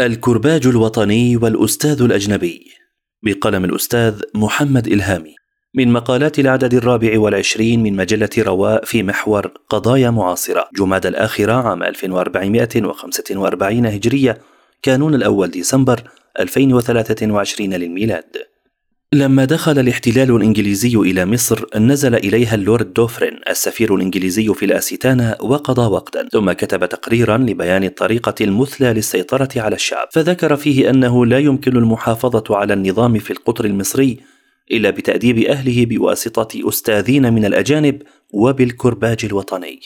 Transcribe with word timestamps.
الكرباج 0.00 0.66
الوطني 0.66 1.36
والأستاذ 1.36 2.02
الأجنبي 2.02 2.66
بقلم 3.22 3.64
الأستاذ 3.64 4.22
محمد 4.34 4.86
إلهامي. 4.86 5.34
من 5.74 5.92
مقالات 5.92 6.38
العدد 6.38 6.74
الرابع 6.74 7.18
والعشرين 7.18 7.82
من 7.82 7.96
مجلة 7.96 8.28
رواء 8.38 8.84
في 8.84 9.02
محور 9.02 9.52
قضايا 9.68 10.10
معاصرة. 10.10 10.68
جماد 10.78 11.06
الآخرة 11.06 11.52
عام 11.52 11.82
1445 11.82 13.86
هجرية 13.86 14.38
كانون 14.82 15.14
الأول 15.14 15.50
ديسمبر 15.50 16.02
2023 16.40 17.74
للميلاد. 17.74 18.36
لما 19.12 19.44
دخل 19.44 19.78
الاحتلال 19.78 20.36
الإنجليزي 20.36 20.96
إلى 20.96 21.26
مصر 21.26 21.66
نزل 21.78 22.14
إليها 22.14 22.54
اللورد 22.54 22.92
دوفرين 22.92 23.40
السفير 23.48 23.94
الإنجليزي 23.94 24.54
في 24.54 24.64
الاستانه 24.64 25.36
وقضى 25.40 25.82
وقتا 25.82 26.28
ثم 26.32 26.52
كتب 26.52 26.86
تقريرا 26.86 27.38
لبيان 27.38 27.84
الطريقة 27.84 28.34
المثلى 28.40 28.92
للسيطرة 28.92 29.48
على 29.56 29.74
الشعب. 29.74 30.08
فذكر 30.12 30.56
فيه 30.56 30.90
أنه 30.90 31.26
لا 31.26 31.38
يمكن 31.38 31.76
المحافظة 31.76 32.56
على 32.56 32.74
النظام 32.74 33.18
في 33.18 33.30
القطر 33.30 33.64
المصري 33.64 34.20
إلا 34.70 34.90
بتأديب 34.90 35.38
أهله 35.38 35.86
بواسطة 35.86 36.68
أستاذين 36.68 37.32
من 37.32 37.44
الأجانب 37.44 38.02
وبالكرباج 38.32 39.18
الوطني. 39.24 39.80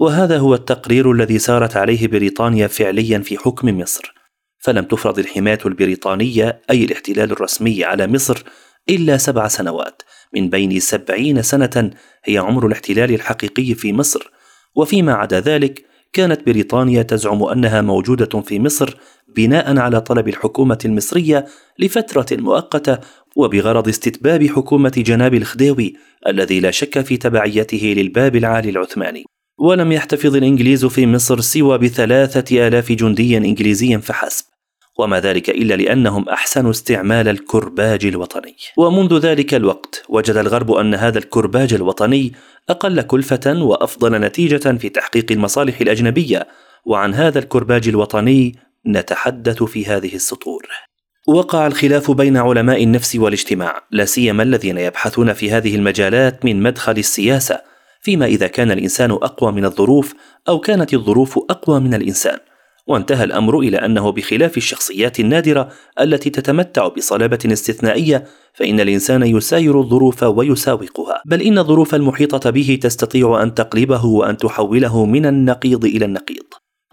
وهذا 0.00 0.38
هو 0.38 0.54
التقرير 0.54 1.12
الذي 1.12 1.38
سارت 1.38 1.76
عليه 1.76 2.06
بريطانيا 2.06 2.66
فعليا 2.66 3.18
في 3.18 3.38
حكم 3.38 3.78
مصر. 3.78 4.14
فلم 4.58 4.84
تفرض 4.84 5.18
الحماية 5.18 5.58
البريطانية 5.66 6.60
أي 6.70 6.84
الاحتلال 6.84 7.32
الرسمي 7.32 7.84
على 7.84 8.06
مصر 8.06 8.44
إلا 8.90 9.16
سبع 9.16 9.48
سنوات. 9.48 10.02
من 10.34 10.50
بين 10.50 10.80
سبعين 10.80 11.42
سنة 11.42 11.90
هي 12.24 12.38
عمر 12.38 12.66
الاحتلال 12.66 13.14
الحقيقي 13.14 13.74
في 13.74 13.92
مصر. 13.92 14.30
وفيما 14.74 15.12
عدا 15.12 15.40
ذلك 15.40 15.84
كانت 16.12 16.46
بريطانيا 16.46 17.02
تزعم 17.02 17.42
أنها 17.42 17.80
موجودة 17.80 18.40
في 18.40 18.60
مصر 18.60 18.96
بناء 19.36 19.78
على 19.78 20.00
طلب 20.00 20.28
الحكومة 20.28 20.78
المصرية 20.84 21.46
لفترة 21.78 22.26
مؤقتة 22.32 22.98
وبغرض 23.36 23.88
استتباب 23.88 24.46
حكومة 24.46 24.92
جناب 24.96 25.34
الخديوي 25.34 25.94
الذي 26.26 26.60
لا 26.60 26.70
شك 26.70 27.00
في 27.00 27.16
تبعيته 27.16 27.94
للباب 27.96 28.36
العالي 28.36 28.70
العثماني. 28.70 29.24
ولم 29.58 29.92
يحتفظ 29.92 30.36
الإنجليز 30.36 30.86
في 30.86 31.06
مصر 31.06 31.40
سوى 31.40 31.78
بثلاثة 31.78 32.68
آلاف 32.68 32.92
جندي 32.92 33.36
إنجليزي 33.36 33.98
فحسب. 33.98 34.44
وما 34.98 35.20
ذلك 35.20 35.50
إلا 35.50 35.74
لأنهم 35.74 36.28
أحسنوا 36.28 36.70
استعمال 36.70 37.28
الكرباج 37.28 38.06
الوطني. 38.06 38.56
ومنذ 38.76 39.18
ذلك 39.18 39.54
الوقت 39.54 40.04
وجد 40.08 40.36
الغرب 40.36 40.72
أن 40.72 40.94
هذا 40.94 41.18
الكرباج 41.18 41.74
الوطني 41.74 42.32
أقل 42.68 43.02
كلفة 43.02 43.62
وأفضل 43.62 44.20
نتيجة 44.20 44.76
في 44.78 44.88
تحقيق 44.88 45.32
المصالح 45.32 45.80
الأجنبية 45.80 46.46
وعن 46.84 47.14
هذا 47.14 47.38
الكرباج 47.38 47.88
الوطني 47.88 48.56
نتحدث 48.86 49.62
في 49.62 49.86
هذه 49.86 50.14
السطور. 50.14 50.66
وقع 51.28 51.66
الخلاف 51.66 52.10
بين 52.10 52.36
علماء 52.36 52.84
النفس 52.84 53.16
والاجتماع 53.16 53.82
لا 53.90 54.04
سيما 54.04 54.42
الذين 54.42 54.78
يبحثون 54.78 55.32
في 55.32 55.50
هذه 55.50 55.76
المجالات 55.76 56.44
من 56.44 56.62
مدخل 56.62 56.98
السياسة 56.98 57.60
فيما 58.00 58.26
إذا 58.26 58.46
كان 58.46 58.70
الإنسان 58.70 59.10
أقوى 59.10 59.52
من 59.52 59.64
الظروف 59.64 60.14
أو 60.48 60.60
كانت 60.60 60.94
الظروف 60.94 61.38
أقوى 61.38 61.80
من 61.80 61.94
الإنسان. 61.94 62.38
وانتهى 62.88 63.24
الأمر 63.24 63.58
إلى 63.58 63.76
أنه 63.76 64.10
بخلاف 64.12 64.56
الشخصيات 64.56 65.20
النادرة 65.20 65.68
التي 66.00 66.30
تتمتع 66.30 66.88
بصلابة 66.88 67.38
استثنائية 67.46 68.24
فإن 68.54 68.80
الإنسان 68.80 69.22
يساير 69.22 69.80
الظروف 69.80 70.22
ويساوقها. 70.22 71.22
بل 71.26 71.42
إن 71.42 71.58
الظروف 71.58 71.94
المحيطة 71.94 72.50
به 72.50 72.78
تستطيع 72.82 73.42
أن 73.42 73.54
تقلبه 73.54 74.06
وأن 74.06 74.36
تحوله 74.36 75.06
من 75.06 75.26
النقيض 75.26 75.84
إلى 75.84 76.04
النقيض. 76.04 76.44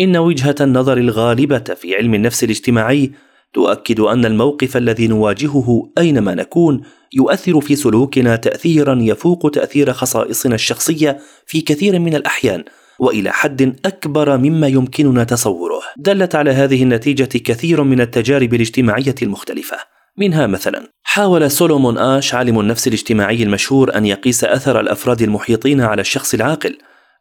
إن 0.02 0.18
وجهة 0.18 0.56
النظر 0.62 0.98
الغالبة 0.98 1.60
في 1.60 1.96
علم 1.96 2.14
النفس 2.14 2.44
الاجتماعي 2.44 3.12
تؤكد 3.54 4.00
أن 4.00 4.26
الموقف 4.26 4.78
الذي 4.78 5.08
نواجهه 5.08 5.92
أينما 5.98 6.36
نكون 6.36 6.82
يؤثر 7.14 7.62
في 7.62 7.76
سلوكنا 7.76 8.36
تاثيرا 8.36 8.98
يفوق 9.02 9.50
تأثير 9.54 9.94
خصائصنا 9.94 10.56
الشخصية 10.56 11.20
في 11.46 11.62
كثير 11.62 12.00
من 12.00 12.16
الأحيان 12.16 12.64
وإلى 13.00 13.32
حد 13.32 13.76
أكبر 13.86 14.38
مما 14.38 14.68
يمكننا 14.68 15.24
تصوره. 15.24 15.82
دلت 15.98 16.36
على 16.36 16.52
هذه 16.52 16.84
النتيجة 16.84 17.38
كثير 17.38 17.84
من 17.84 18.02
التجارب 18.02 18.54
الاجتماعية 18.54 19.16
المختلفة. 19.22 19.78
منها 20.18 20.48
مثلا 20.48 20.88
حاول 21.04 21.52
سولومون 21.52 21.98
آش 21.98 22.34
عالم 22.34 22.60
النفس 22.60 22.88
الاجتماعي 22.88 23.44
المشهور 23.44 23.98
أن 23.98 24.06
يقيس 24.06 24.44
أثر 24.44 24.80
الأفراد 24.80 25.22
المحيطين 25.22 25.82
على 25.82 26.02
الشخص 26.02 26.34
العاقل. 26.34 26.78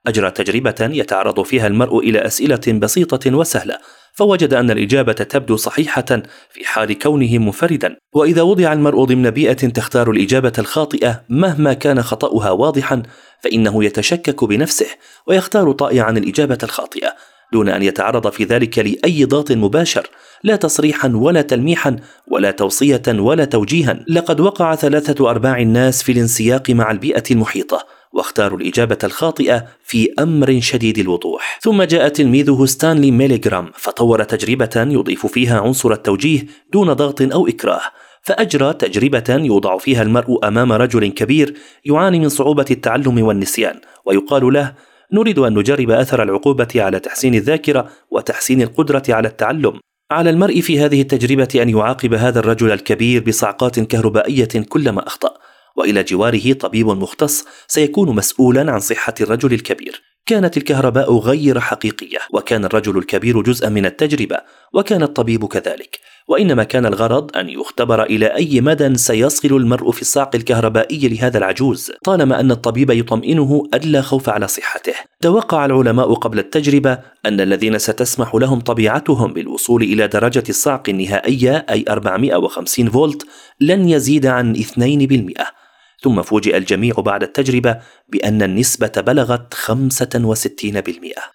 أجرى 0.06 0.30
تجربة 0.30 0.74
يتعرض 0.80 1.42
فيها 1.42 1.66
المرء 1.66 1.98
إلى 1.98 2.26
أسئلة 2.26 2.78
بسيطة 2.78 3.34
وسهلة 3.34 3.78
فوجد 4.14 4.54
أن 4.54 4.70
الإجابة 4.70 5.12
تبدو 5.12 5.56
صحيحة 5.56 6.22
في 6.50 6.64
حال 6.64 6.98
كونه 6.98 7.38
منفردا. 7.38 7.96
وإذا 8.14 8.42
وضع 8.42 8.72
المرء 8.72 9.04
ضمن 9.04 9.30
بيئة 9.30 9.52
تختار 9.52 10.10
الإجابة 10.10 10.52
الخاطئة 10.58 11.22
مهما 11.28 11.72
كان 11.72 12.02
خطأها 12.02 12.50
واضحا 12.50 13.02
فإنه 13.44 13.84
يتشكك 13.84 14.44
بنفسه 14.44 14.86
ويختار 15.26 15.72
طائعا 15.72 16.10
الإجابة 16.10 16.58
الخاطئة 16.62 17.14
دون 17.52 17.68
أن 17.68 17.82
يتعرض 17.82 18.30
في 18.30 18.44
ذلك 18.44 18.78
لأي 18.78 19.24
ضغط 19.24 19.52
مباشر 19.52 20.06
لا 20.42 20.56
تصريحا 20.56 21.12
ولا 21.14 21.42
تلميحا 21.42 21.96
ولا 22.28 22.50
توصية 22.50 23.02
ولا 23.08 23.44
توجيها. 23.44 24.04
لقد 24.08 24.40
وقع 24.40 24.74
ثلاثة 24.74 25.30
أرباع 25.30 25.60
الناس 25.60 26.02
في 26.02 26.12
الانسياق 26.12 26.70
مع 26.70 26.90
البيئة 26.90 27.22
المحيطة 27.30 27.86
واختاروا 28.12 28.58
الإجابة 28.58 28.98
الخاطئة 29.04 29.66
في 29.84 30.14
أمر 30.18 30.60
شديد 30.60 30.98
الوضوح. 30.98 31.58
ثم 31.62 31.82
جاء 31.82 32.08
تلميذه 32.08 32.64
ستانلي 32.64 33.10
ميليغرام 33.10 33.70
فطور 33.74 34.22
تجربة 34.24 34.70
يضيف 34.76 35.26
فيها 35.26 35.60
عنصر 35.60 35.92
التوجيه 35.92 36.46
دون 36.72 36.92
ضغط 36.92 37.22
أو 37.22 37.48
إكراه. 37.48 37.82
فأجرى 38.24 38.72
تجربة 38.72 39.24
يوضع 39.28 39.78
فيها 39.78 40.02
المرء 40.02 40.48
أمام 40.48 40.72
رجل 40.72 41.08
كبير 41.08 41.54
يعاني 41.84 42.20
من 42.20 42.28
صعوبة 42.28 42.64
التعلم 42.70 43.22
والنسيان 43.22 43.80
ويقال 44.06 44.52
له 44.52 44.74
نريد 45.12 45.38
أن 45.38 45.54
نجرب 45.58 45.90
أثر 45.90 46.22
العقوبة 46.22 46.68
على 46.76 47.00
تحسين 47.00 47.34
الذاكرة 47.34 47.88
وتحسين 48.10 48.62
القدرة 48.62 49.02
على 49.08 49.28
التعلم. 49.28 49.80
على 50.10 50.30
المرء 50.30 50.60
في 50.60 50.80
هذه 50.80 51.00
التجربة 51.00 51.62
أن 51.62 51.68
يعاقب 51.68 52.14
هذا 52.14 52.40
الرجل 52.40 52.72
الكبير 52.72 53.22
بصعقات 53.22 53.80
كهربائية 53.80 54.48
كلما 54.68 55.06
أخطأ 55.06 55.34
وإلى 55.76 56.02
جواره 56.02 56.52
طبيب 56.52 56.86
مختص 56.86 57.44
سيكون 57.66 58.16
مسؤولا 58.16 58.72
عن 58.72 58.80
صحة 58.80 59.14
الرجل 59.20 59.52
الكبير. 59.52 60.13
كانت 60.26 60.56
الكهرباء 60.56 61.18
غير 61.18 61.60
حقيقية 61.60 62.18
وكان 62.32 62.64
الرجل 62.64 62.98
الكبير 62.98 63.42
جزءا 63.42 63.68
من 63.68 63.86
التجربة 63.86 64.38
وكان 64.72 65.02
الطبيب 65.02 65.46
كذلك. 65.46 65.98
وإنما 66.28 66.64
كان 66.64 66.86
الغرض 66.86 67.36
أن 67.36 67.48
يختبر 67.48 68.02
إلى 68.02 68.26
أي 68.26 68.60
مدى 68.60 68.98
سيصل 68.98 69.56
المرء 69.56 69.90
في 69.90 70.00
الصعق 70.00 70.34
الكهربائي 70.34 71.08
لهذا 71.08 71.38
العجوز 71.38 71.92
طالما 72.04 72.40
أن 72.40 72.50
الطبيب 72.50 72.90
يطمئنه 72.90 73.62
الا 73.74 74.02
خوف 74.02 74.28
على 74.28 74.48
صحته. 74.48 74.94
توقع 75.20 75.64
العلماء 75.64 76.14
قبل 76.14 76.38
التجربة 76.38 76.98
أن 77.26 77.40
الذين 77.40 77.78
ستسمح 77.78 78.34
لهم 78.34 78.60
طبيعتهم 78.60 79.32
بالوصول 79.32 79.82
إلى 79.82 80.06
درجة 80.08 80.44
الصعق 80.48 80.88
النهائية 80.88 81.66
أي 81.70 81.84
450 81.88 82.90
فولت 82.90 83.26
لن 83.60 83.88
يزيد 83.88 84.26
عن 84.26 84.56
2% 84.56 85.63
ثم 86.04 86.22
فوجئ 86.22 86.56
الجميع 86.56 86.94
بعد 86.94 87.22
التجربة 87.22 87.78
بأن 88.08 88.42
النسبة 88.42 88.92
بلغت 88.96 89.54
65% 89.54 89.68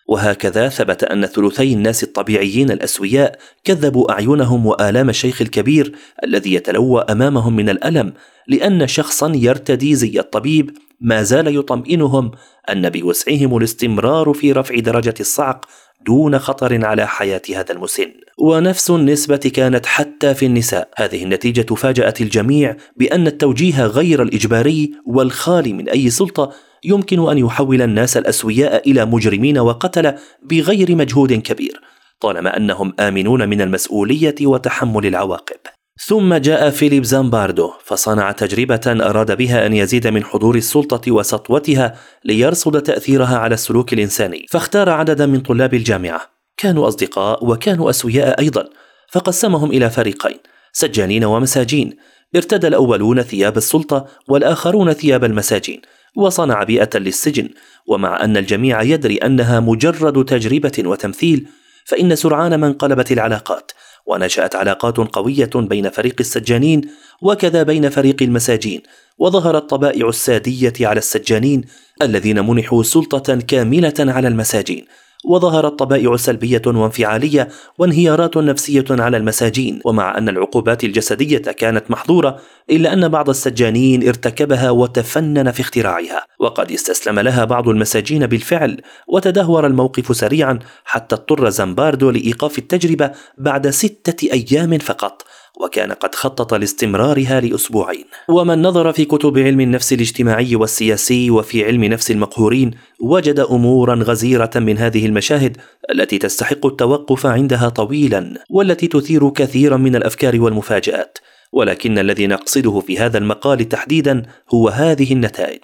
وهكذا 0.08 0.70
ثبت 0.70 1.04
أن 1.04 1.26
ثلثي 1.26 1.74
الناس 1.74 2.04
الطبيعيين 2.04 2.72
الأسوياء 2.72 3.40
كذبوا 3.64 4.12
أعينهم 4.12 4.66
وآلام 4.66 5.10
الشيخ 5.10 5.42
الكبير 5.42 5.96
الذي 6.24 6.54
يتلوى 6.54 7.06
أمامهم 7.10 7.56
من 7.56 7.70
الألم 7.70 8.14
لأن 8.48 8.88
شخصا 8.88 9.32
يرتدي 9.36 9.96
زي 9.96 10.20
الطبيب 10.20 10.72
ما 11.02 11.24
زال 11.24 11.56
يطمئنهم 11.56 12.32
أن 12.70 12.90
بوسعهم 12.90 13.58
الاستمرار 13.58 14.34
في 14.34 14.52
رفع 14.52 14.80
درجة 14.80 15.14
الصعق 15.20 15.66
دون 16.06 16.40
خطر 16.40 16.86
على 16.86 17.08
حياة 17.08 17.42
هذا 17.56 17.72
المسن. 17.72 18.12
ونفس 18.38 18.90
النسبة 18.90 19.38
كانت 19.38 19.86
حتى 19.86 20.34
في 20.34 20.46
النساء. 20.46 20.90
هذه 20.98 21.24
النتيجة 21.24 21.74
فاجأت 21.74 22.22
الجميع 22.22 22.76
بأن 22.96 23.28
التوجيه 23.28 23.86
غير 23.86 24.22
الإجباري 24.22 24.92
والخالي 25.06 25.74
من 25.74 25.90
أي 25.90 26.10
سلطة 26.10 26.52
يمكن 26.84 27.30
أن 27.30 27.38
يحول 27.38 27.82
الناس 27.82 28.18
الأسوياء 28.18 28.90
إلى 28.90 29.06
مجرمين 29.06 29.58
وقتلة 29.58 30.16
بغير 30.44 30.96
مجهود 30.96 31.34
كبير 31.34 31.82
طالما 32.20 32.58
أنهم 32.58 32.94
آمنون 33.00 33.50
من 33.50 33.62
المسؤولية 33.62 34.36
وتحمل 34.42 35.06
العواقب. 35.06 35.79
ثم 36.06 36.34
جاء 36.34 36.70
فيليب 36.70 37.04
زامباردو 37.04 37.72
فصنع 37.84 38.32
تجربة 38.32 38.82
أراد 38.88 39.38
بها 39.38 39.66
أن 39.66 39.74
يزيد 39.74 40.08
من 40.08 40.24
حضور 40.24 40.56
السلطة 40.56 41.12
وسطوتها 41.12 41.96
ليرصد 42.26 42.82
تأثيرها 42.82 43.38
على 43.38 43.54
السلوك 43.54 43.94
الإنساني. 43.94 44.46
فاختار 44.50 44.90
عددا 44.90 45.26
من 45.26 45.40
طلاب 45.40 45.74
الجامعة. 45.74 46.22
كانوا 46.58 46.88
أصدقاء 46.88 47.46
وكانوا 47.46 47.90
أسوياء 47.90 48.40
أيضا 48.40 48.70
فقسمهم 49.12 49.72
إلى 49.72 49.90
فريقين 49.90 50.38
سجانين 50.74 51.24
ومساجين. 51.24 51.98
ارتدى 52.36 52.68
الأولون 52.68 53.22
ثياب 53.22 53.58
السلطة 53.58 54.06
والآخرون 54.28 54.94
ثياب 54.94 55.24
المساجين 55.24 55.82
وصنع 56.16 56.64
بيئة 56.64 56.98
للسجن. 56.98 57.50
ومع 57.88 58.24
أن 58.24 58.38
الجميع 58.38 58.82
يدري 58.82 59.18
أنها 59.18 59.60
مجرد 59.60 60.26
تجربة 60.26 60.84
وتمثيل 60.86 61.48
فإن 61.86 62.16
سرعان 62.16 62.56
ما 62.56 62.68
انقلبت 62.68 63.12
العلاقات. 63.12 63.72
ونشأت 64.10 64.56
علاقات 64.56 64.98
قوية 64.98 65.50
بين 65.56 65.90
فريق 65.90 66.16
السجانين 66.20 66.82
وكذا 67.22 67.64
بين 67.64 67.90
فريق 67.90 68.24
المساجين 68.24 68.82
وظهرت 69.18 69.70
طبائع 69.70 70.10
السادية 70.10 70.74
على 70.82 70.98
السجانين 70.98 71.64
الذين 72.02 72.48
منحوا 72.48 72.84
سلطة 72.84 73.36
كاملة 73.36 73.94
على 74.00 74.28
المساجين. 74.28 74.86
وظهرت 75.26 75.80
طبائع 75.80 76.16
سلبية 76.16 76.62
وانفعالية 76.66 77.48
وانهيارات 77.78 78.38
نفسية 78.38 78.86
على 78.90 79.18
المساجين. 79.18 79.82
ومع 79.86 80.18
أن 80.18 80.30
العقوبات 80.30 80.84
الجسدية 80.84 81.38
كانت 81.38 81.92
محظورة 81.92 82.40
إلا 82.70 82.94
أن 82.94 83.08
بعض 83.08 83.30
السجانين 83.30 84.08
ارتكبها 84.08 84.70
وتفنن 84.70 85.52
في 85.52 85.62
اختراعها. 85.62 86.26
وقد 86.40 86.72
استسلم 86.72 87.20
لها 87.20 87.46
بعض 87.46 87.70
المساجين 87.70 88.28
بالفعل 88.28 88.82
وتدهور 89.08 89.68
الموقف 89.68 90.18
سريعا 90.18 90.60
حتى 90.86 91.16
اضطر 91.16 91.50
زامباردو 91.50 92.10
لإيقاف 92.10 92.58
التجربة 92.58 93.12
بعد 93.38 93.70
ستة 93.70 94.34
أيام 94.34 94.78
فقط. 94.78 95.24
وكان 95.60 95.92
قد 95.92 96.16
خطط 96.16 96.54
لاستمرارها 96.54 97.40
لأسبوعين. 97.40 98.06
ومن 98.30 98.62
نظر 98.62 98.94
في 98.94 99.06
كتب 99.06 99.38
علم 99.38 99.60
النفس 99.62 99.94
الاجتماعي 99.94 100.56
والسياسي 100.56 101.30
وفي 101.32 101.66
علم 101.66 101.84
نفس 101.84 102.12
المقهورين 102.12 102.72
وجد 103.02 103.40
أمورا 103.40 103.96
غزيرة 103.96 104.52
من 104.56 104.78
هذه 104.78 105.06
المشاهد 105.06 105.58
التي 105.94 106.18
تستحق 106.18 106.66
التوقف 106.66 107.26
عندها 107.26 107.70
طويلا 107.70 108.34
والتي 108.50 108.88
تثير 108.88 109.30
كثيرا 109.30 109.78
من 109.78 109.96
الأفكار 109.96 110.42
والمفاجآت. 110.42 111.18
ولكن 111.54 112.00
الذي 112.00 112.28
نقصده 112.28 112.80
في 112.80 113.00
هذا 113.00 113.18
المقال 113.18 113.70
تحديدا 113.70 114.24
هو 114.54 114.70
هذه 114.70 115.14
النتائج. 115.14 115.64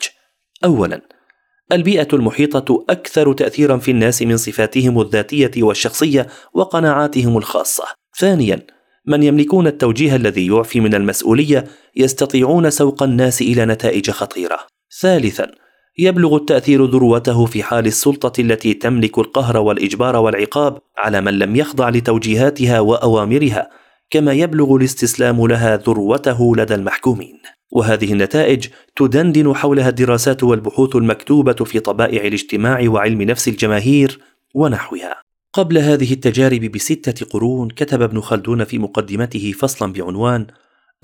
اولا 0.66 1.02
البيئة 1.72 2.08
المحيطة 2.14 2.86
أكثر 2.90 3.34
تاثيرا 3.34 3.78
في 3.78 3.92
الناس 3.92 4.22
من 4.22 4.38
صفاتهم 4.38 5.02
الذاتية 5.02 5.52
والشخصية 5.58 6.28
وقناعاتهم 6.54 7.38
الخاصة. 7.38 7.84
ثانيا 8.20 8.75
من 9.07 9.24
يملكون 9.24 9.68
التوجيه 9.68 10.16
الذي 10.16 10.48
يعفي 10.48 10.80
من 10.80 10.96
المسؤولية 10.96 11.63
يستطيعون 11.96 12.69
سوق 12.69 13.04
الناس 13.04 13.42
إلى 13.42 13.66
نتائج 13.66 14.12
خطيرة. 14.12 14.60
ثالثا 15.02 15.52
يبلغ 15.98 16.36
التأثير 16.36 16.86
ذروته 16.86 17.46
في 17.46 17.63
حال 17.63 17.86
السلطة 17.86 18.42
التي 18.42 18.74
تملك 18.74 19.19
القهر 19.19 19.57
والإجبار 19.57 20.16
والعقاب 20.16 20.78
على 20.98 21.22
من 21.22 21.40
لم 21.40 21.56
يخضع 21.56 21.90
لتوجيهاتها 21.90 22.80
وأوامرها 22.80 23.69
كما 24.10 24.34
يبلغ 24.34 24.75
الاستسلام 24.75 25.48
لها 25.48 25.78
ذروته 25.78 26.56
لدى 26.56 26.75
المحكومين. 26.75 27.42
وهذه 27.72 28.13
النتائج 28.13 28.68
تدندن 28.96 29.56
حولها 29.56 29.90
الدراسات 29.90 30.44
والبحوث 30.44 30.96
المكتوبة 30.96 31.54
في 31.54 31.80
طبائع 31.80 32.28
الاجتماع 32.28 32.90
وعلم 32.90 33.22
نفس 33.22 33.48
الجماهير 33.48 34.19
ونحوها. 34.54 35.25
قبل 35.56 35.78
هذه 35.78 36.13
التجارب 36.13 36.62
بستة 36.62 37.25
قرون 37.25 37.69
كتب 37.69 38.02
ابن 38.02 38.22
خلدون 38.22 38.63
في 38.63 38.80
مقدمته 38.80 39.52
فصلا 39.52 39.94
بعنوان 39.94 40.48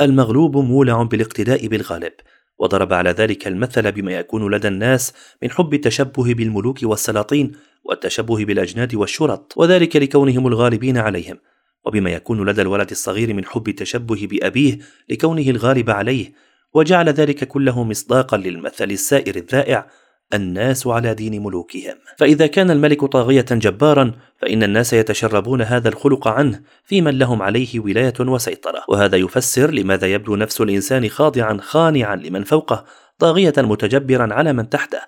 المغلوب 0.02 0.58
مولع 0.58 1.04
بالاقتداء 1.04 1.68
بالغالب 1.68 2.14
وضرب 2.60 2.94
على 2.94 3.10
ذلك 3.10 3.48
المثل 3.48 3.92
بما 3.92 4.12
يكون 4.12 4.56
لدى 4.56 4.68
الناس 4.68 5.14
من 5.44 5.52
حب 5.52 5.74
التشبه 5.74 6.34
بالملوك 6.34 6.80
والسلاطين 6.84 7.52
والتشبه 7.84 8.46
بالأجناد 8.46 8.96
والشرط 8.96 9.54
وذلك 9.58 9.96
لكونهم 9.96 10.48
الغالبين 10.48 10.98
عليهم 10.98 11.38
وبما 11.86 12.10
يكون 12.10 12.50
لدى 12.50 12.62
الولد 12.62 12.92
الصغير 12.92 13.34
من 13.34 13.46
حب 13.46 13.68
التشبه 13.68 14.28
بأبيه 14.28 14.80
لكونه 15.10 15.50
الغالب 15.50 15.90
عليه 15.90 16.34
وجعل 16.74 17.10
ذلك 17.10 17.48
كله 17.48 17.84
مصداقا 17.84 18.38
للمثل 18.38 18.92
السائر 18.92 19.36
الذائع 19.36 19.88
الناس 20.34 20.88
على 20.88 21.14
دين 21.14 21.44
ملوكهم. 21.44 21.96
فإذا 22.18 22.48
كان 22.48 22.72
الملك 22.72 23.06
طاغية 23.06 23.46
جبارا 23.52 24.12
فإن 24.42 24.64
الناس 24.64 24.94
يتشربون 24.94 25.62
هذا 25.62 25.90
الخلق 25.90 26.28
عنه 26.28 26.62
في 26.86 27.02
من 27.02 27.18
لهم 27.18 27.42
عليه 27.42 27.80
ولاية 27.80 28.14
وسيطرة. 28.20 28.84
وهذا 28.88 29.18
يفسر 29.18 29.72
لماذا 29.72 30.08
يبدو 30.08 30.36
نفس 30.36 30.62
الإنسان 30.62 31.10
خاضعا 31.10 31.58
خانعا 31.62 32.16
لمن 32.16 32.44
فوقه 32.44 32.86
طاغية 33.20 33.54
متجبرا 33.58 34.34
على 34.34 34.54
من 34.54 34.70
تحته. 34.70 35.00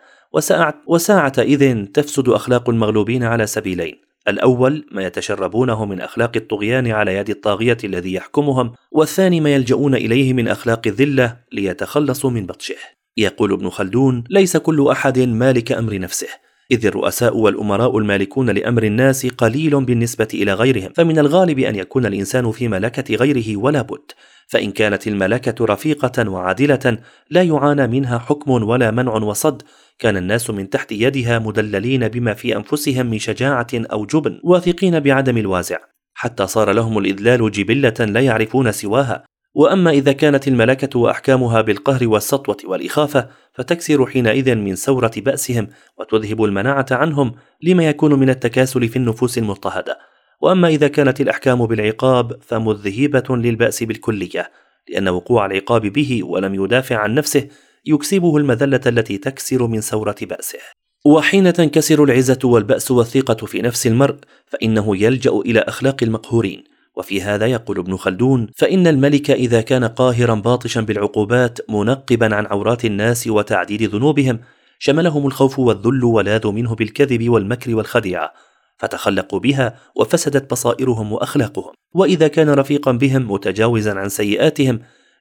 وساعة, 0.88 1.34
إذن 1.38 1.92
تفسد 1.92 2.30
أخلاق 2.30 2.70
المغلوبين 2.70 3.24
على 3.24 3.48
سبيلين. 3.48 4.02
الأول 4.28 4.86
ما 4.92 5.04
يتشربونه 5.04 5.86
من 5.86 6.02
أخلاق 6.02 6.32
الطغيان 6.36 6.92
على 6.92 7.16
يد 7.16 7.30
الطاغية 7.30 7.78
الذي 7.84 8.14
يحكمهم. 8.14 8.74
والثاني 8.92 9.42
ما 9.42 9.56
يلجؤون 9.56 9.96
إليه 9.96 10.34
من 10.34 10.48
أخلاق 10.48 10.82
الذلة 10.88 11.38
ليتخلصوا 11.52 12.30
من 12.30 12.46
بطشه. 12.46 12.76
يقول 13.18 13.54
ابن 13.54 13.70
خلدون 13.70 14.24
ليس 14.30 14.58
كل 14.58 14.88
أحد 14.88 15.20
مالك 15.20 15.72
أمر 15.72 16.00
نفسه 16.00 16.28
إذ 16.72 16.86
الرؤساء 16.86 17.38
والأمراء 17.38 17.98
المالكون 17.98 18.50
لأمر 18.50 18.84
الناس 18.84 19.26
قليل 19.26 19.86
بالنسبة 19.86 20.28
إلى 20.34 20.54
غيرهم، 20.54 20.92
فمن 20.96 21.20
الغالب 21.20 21.60
أن 21.60 21.76
يكون 21.76 22.06
الإنسان 22.06 22.52
في 22.52 22.68
ملكة 22.68 23.16
غيره 23.16 23.58
ولا 23.58 23.82
بد، 23.82 24.12
فإن 24.48 24.72
كانت 24.72 25.08
الملكة 25.08 25.66
رفيقة 25.66 26.30
وعادلة 26.30 26.98
لا 27.30 27.44
يعانى 27.44 27.88
منها 27.88 28.18
حكم 28.20 28.52
ولا 28.52 28.92
منع 28.92 29.14
وصد، 29.14 29.62
كان 30.00 30.18
الناس 30.18 30.50
من 30.50 30.70
تحت 30.70 30.92
يدها 30.92 31.40
مدللين 31.40 32.08
بما 32.08 32.34
في 32.34 32.56
أنفسهم 32.56 33.06
من 33.06 33.20
شجاعة 33.20 33.68
أو 33.74 34.06
جبن، 34.06 34.40
واثقين 34.44 35.00
بعدم 35.00 35.38
الوازع، 35.38 35.78
حتى 36.14 36.48
صار 36.48 36.72
لهم 36.72 36.98
الإذلال 36.98 37.52
جبلة 37.52 37.94
لا 38.00 38.20
يعرفون 38.20 38.72
سواها، 38.72 39.24
وأما 39.56 39.92
إذا 39.92 40.12
كانت 40.12 40.48
الملكه 40.48 41.00
وأحكامها 41.00 41.62
بالقهر 41.62 42.08
والسطوة 42.08 42.58
والإخافة 42.66 43.30
فتكسر 43.54 44.06
حينئذ 44.06 44.56
من 44.56 44.76
سوره 44.76 45.12
بأسهم 45.18 45.68
وتذهب 45.98 46.44
المناعة 46.44 46.86
عنهم 46.92 47.34
لما 47.64 47.90
يكون 47.90 48.14
من 48.14 48.30
التكاسل 48.30 48.88
في 48.88 48.96
النفوس 48.96 49.38
المضطهدة. 49.38 49.98
وأما 50.42 50.68
إذا 50.68 50.88
كانت 50.88 51.22
الأحكام 51.22 51.66
بالعقاب 51.66 52.42
فمذهبة 52.42 53.36
للبأس 53.36 53.84
بالكلية 53.84 54.52
لأن 54.90 55.10
وقوع 55.10 55.46
العقاب 55.46 55.82
به 55.82 56.24
ولم 56.24 56.64
يدافع 56.64 56.98
عن 56.98 57.16
نفسه 57.16 57.48
يكسبه 57.86 58.38
المذلة 58.38 58.82
التي 58.86 59.18
تكسر 59.18 59.68
من 59.68 59.82
سوره 59.82 60.16
بأسه. 60.22 60.60
وحين 61.06 61.54
تنكسر 61.54 62.04
العزة 62.04 62.40
والبأس 62.44 62.92
والثقة 62.92 63.46
في 63.46 63.62
نفس 63.62 63.88
المرء 63.88 64.16
فإنه 64.46 64.98
يلجأ 64.98 65.32
إلى 65.32 65.60
أخلاق 65.60 66.04
المقهورين. 66.04 66.73
وفي 66.96 67.22
هذا 67.22 67.46
يقول 67.46 67.80
ابن 67.80 67.98
خلدون 67.98 68.48
فإن 68.56 68.88
الملك 68.88 69.32
إذا 69.32 69.62
كان 69.62 69.84
قاهرا 69.84 70.36
باطشا 70.36 70.82
بالعقوبات 70.82 71.70
منقبا 71.70 72.36
عن 72.36 72.46
عورات 72.46 72.86
الناس 72.86 73.28
وتعديل 73.28 73.90
ذنوبهم 73.90 74.40
شملهم 74.80 75.28
الخوف 75.28 75.60
والذل 75.60 76.04
ولاذوا 76.04 76.52
منه 76.52 76.76
بالكذب 76.76 77.30
والمكر 77.30 77.76
والخديعة 77.76 78.34
فتخلقوا 78.78 79.40
بها 79.40 79.80
وفسدت 79.96 80.52
بصائرهم 80.52 81.12
وأخلاقهم. 81.12 81.74
وإذا 81.94 82.28
كان 82.28 82.50
رفيقا 82.50 82.92
بهم 82.92 83.32
متجاوزا 83.32 83.94
عن 83.94 84.10
سيئاتهم 84.10 84.80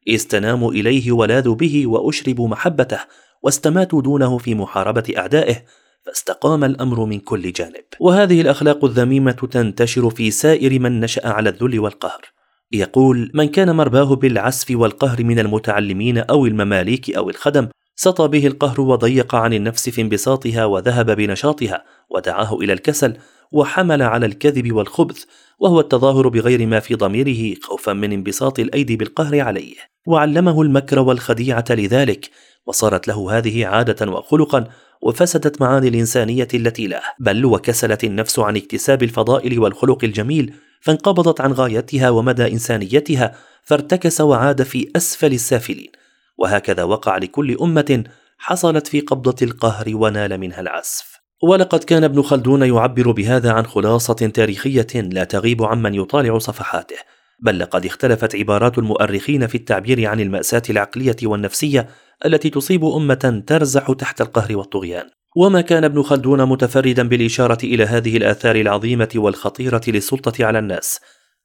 استناموا 0.08 0.72
إليه 0.72 1.12
ولاذوا 1.12 1.54
به 1.54 1.86
وأشربوا 1.86 2.48
محبته 2.48 2.98
واستماتوا 3.42 4.02
دونه 4.02 4.38
في 4.38 4.54
محاربة 4.54 5.14
أعدائه 5.18 5.64
فاستقام 6.06 6.64
الأمر 6.64 7.04
من 7.04 7.18
كل 7.18 7.52
جانب. 7.52 7.84
وهذه 8.00 8.40
الأخلاق 8.40 8.84
الذميمة 8.84 9.32
تنتشر 9.32 10.10
في 10.10 10.30
سائر 10.30 10.80
من 10.80 11.00
نشأ 11.00 11.28
على 11.28 11.48
الذل 11.48 11.78
والقهر. 11.80 12.32
يقول 12.72 13.30
من 13.34 13.48
كان 13.48 13.76
مرباه 13.76 14.14
بالعسف 14.16 14.70
والقهر 14.70 15.24
من 15.24 15.38
المتعلمين 15.38 16.18
أو 16.18 16.46
المماليك 16.46 17.16
أو 17.16 17.30
الخدم 17.30 17.68
سطى 17.96 18.28
به 18.28 18.46
القهر 18.46 18.80
وضيق 18.80 19.34
عن 19.34 19.52
النفس 19.52 19.88
في 19.88 20.00
انبساطها 20.00 20.64
وذهب 20.64 21.10
بنشاطها 21.10 21.84
ودعاه 22.10 22.54
إلى 22.54 22.72
الكسل 22.72 23.16
وحمل 23.52 24.02
على 24.02 24.26
الكذب 24.26 24.72
والخبث 24.72 25.24
وهو 25.58 25.80
التظاهر 25.80 26.28
بغير 26.28 26.66
ما 26.66 26.80
في 26.80 26.94
ضميره 26.94 27.54
خوفا 27.62 27.92
من 27.92 28.12
انبساط 28.12 28.58
الأيدي 28.58 28.96
بالقهر 28.96 29.40
عليه. 29.40 29.74
وعلمه 30.06 30.62
المكر 30.62 30.98
والخديعة 30.98 31.64
لذلك 31.70 32.30
وصارت 32.66 33.08
له 33.08 33.38
هذه 33.38 33.66
عادة 33.66 34.12
وخلقا 34.12 34.68
وفسدت 35.02 35.60
معاني 35.60 35.88
الإنسانية 35.88 36.48
التي 36.54 36.86
له 36.86 37.02
بل 37.18 37.44
وكسلت 37.44 38.04
النفس 38.04 38.38
عن 38.38 38.56
اكتساب 38.56 39.02
الفضائل 39.02 39.58
والخلق 39.58 40.04
الجميل 40.04 40.54
فانقبضت 40.80 41.40
عن 41.40 41.52
غايتها 41.52 42.10
ومدى 42.10 42.52
إنسانيتها 42.52 43.34
فارتكس 43.62 44.20
وعاد 44.20 44.62
في 44.62 44.90
أسفل 44.96 45.32
السافلين. 45.32 45.92
وهكذا 46.38 46.82
وقع 46.82 47.16
لكل 47.16 47.56
أمة 47.60 48.04
حصلت 48.38 48.86
في 48.86 49.00
قبضة 49.00 49.36
القهر 49.42 49.86
ونال 49.94 50.38
منها 50.38 50.60
العسف 50.60 51.12
ولقد 51.42 51.84
كان 51.84 52.04
ابن 52.04 52.22
خلدون 52.22 52.62
يعبر 52.62 53.10
بهذا 53.10 53.52
عن 53.52 53.66
خلاصة 53.66 54.14
تاريخية 54.14 54.86
لا 54.94 55.24
تغيب 55.24 55.62
عمن 55.62 55.94
يطالع 55.94 56.38
صفحاته. 56.38 56.96
بل 57.42 57.58
لقد 57.58 57.86
اختلفت 57.86 58.36
عبارات 58.36 58.78
المؤرخين 58.78 59.46
في 59.46 59.54
التعبير 59.54 60.06
عن 60.06 60.20
المأساة 60.20 60.62
العقلية 60.70 61.16
والنفسية 61.22 61.88
التي 62.26 62.50
تصيب 62.50 62.84
أمة 62.84 63.42
ترزح 63.46 63.92
تحت 63.92 64.20
القهر 64.20 64.56
والطغيان. 64.56 65.10
وما 65.36 65.60
كان 65.60 65.84
ابن 65.84 66.02
خلدون 66.02 66.44
متفردا 66.44 67.08
بالإشارة 67.08 67.58
إلى 67.64 67.84
هذه 67.84 68.16
الآثار 68.16 68.56
العظيمة 68.56 69.08
والخطيرة 69.14 69.80
للسلطة 69.88 70.44
على 70.44 70.58
الناس 70.58 71.00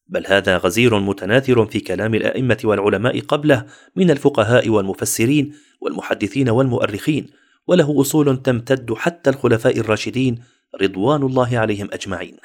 بل 0.08 0.28
هذا 0.28 0.58
غزير 0.58 1.00
متناثر 1.00 1.66
في 1.66 1.80
كلام 1.80 2.16
الأئمة 2.16 2.58
والعلماء 2.64 3.20
قبله 3.20 3.66
من 3.96 4.12
الفقهاء 4.12 4.70
والمفسرين 4.70 5.54
والمحدثين 5.82 6.50
والمؤرخين 6.50 7.28
وله 7.68 8.02
أصول 8.02 8.42
تمتد 8.42 8.94
حتى 8.94 9.30
الخلفاء 9.30 9.80
الراشدين 9.80 10.36
رضوان 10.82 11.24
الله 11.24 11.58
عليهم 11.58 11.90
أجمعين. 11.94 12.38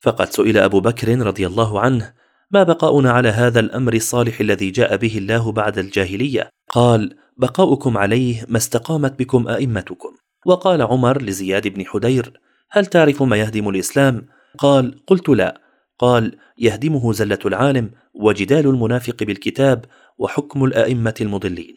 فقد 0.00 0.32
سئل 0.32 0.58
أبو 0.58 0.80
بكر 0.80 1.18
رضي 1.18 1.46
الله 1.46 1.80
عنه 1.80 2.12
ما 2.52 2.62
بقاؤنا 2.62 3.10
على 3.10 3.28
هذا 3.28 3.60
الأمر 3.60 3.94
الصالح 3.94 4.40
الذي 4.40 4.70
جاء 4.70 4.96
به 4.96 5.18
الله 5.18 5.52
بعد 5.52 5.78
الجاهلية؟ 5.78 6.50
قال 6.68 7.16
بقاؤكم 7.36 7.98
عليه 7.98 8.44
ما 8.48 8.56
استقامت 8.56 9.18
بكم 9.18 9.48
أئمتكم. 9.48 10.08
وقال 10.46 10.82
عمر 10.82 11.22
لزياد 11.22 11.68
بن 11.68 11.86
حدير 11.86 12.40
هل 12.70 12.86
تعرف 12.86 13.22
ما 13.22 13.36
يهدم 13.36 13.68
الإسلام؟ 13.68 14.26
قال 14.58 14.94
قلت 15.06 15.28
لا. 15.28 15.60
قال 15.98 16.36
يهدمه 16.58 17.12
زلة 17.12 17.38
العالم 17.46 17.90
وجدال 18.14 18.66
المنافق 18.66 19.22
بالكتاب 19.22 19.84
وحكم 20.18 20.64
الأئمة 20.64 21.14
المضلين. 21.20 21.76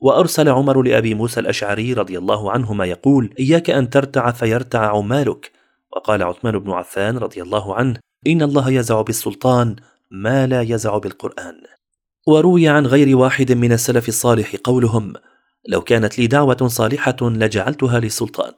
وأرسل 0.00 0.48
عمر 0.48 0.82
لأبي 0.82 1.14
موسى 1.14 1.40
الأشعري 1.40 1.92
رضي 1.92 2.18
الله 2.18 2.50
عنهما 2.52 2.84
يقول 2.84 3.34
إياك 3.38 3.70
أن 3.70 3.90
ترتع 3.90 4.30
فيرتع 4.30 4.96
عمالك. 4.96 5.52
وقال 5.96 6.22
عثمان 6.22 6.58
بن 6.58 6.70
عفان 6.70 7.18
رضي 7.18 7.42
الله 7.42 7.74
عنه 7.74 7.96
إن 8.26 8.42
الله 8.42 8.70
يزع 8.70 9.02
بالسلطان 9.02 9.76
ما 10.12 10.46
لا 10.46 10.62
يزع 10.62 10.98
بالقرآن. 10.98 11.54
وروي 12.26 12.68
عن 12.68 12.86
غير 12.86 13.16
واحد 13.16 13.52
من 13.52 13.72
السلف 13.72 14.08
الصالح 14.08 14.56
قولهم 14.64 15.12
لو 15.68 15.80
كانت 15.80 16.18
لي 16.18 16.26
دعوة 16.26 16.68
صالحة 16.68 17.16
لجعلتها 17.22 18.00
للسلطان 18.00 18.52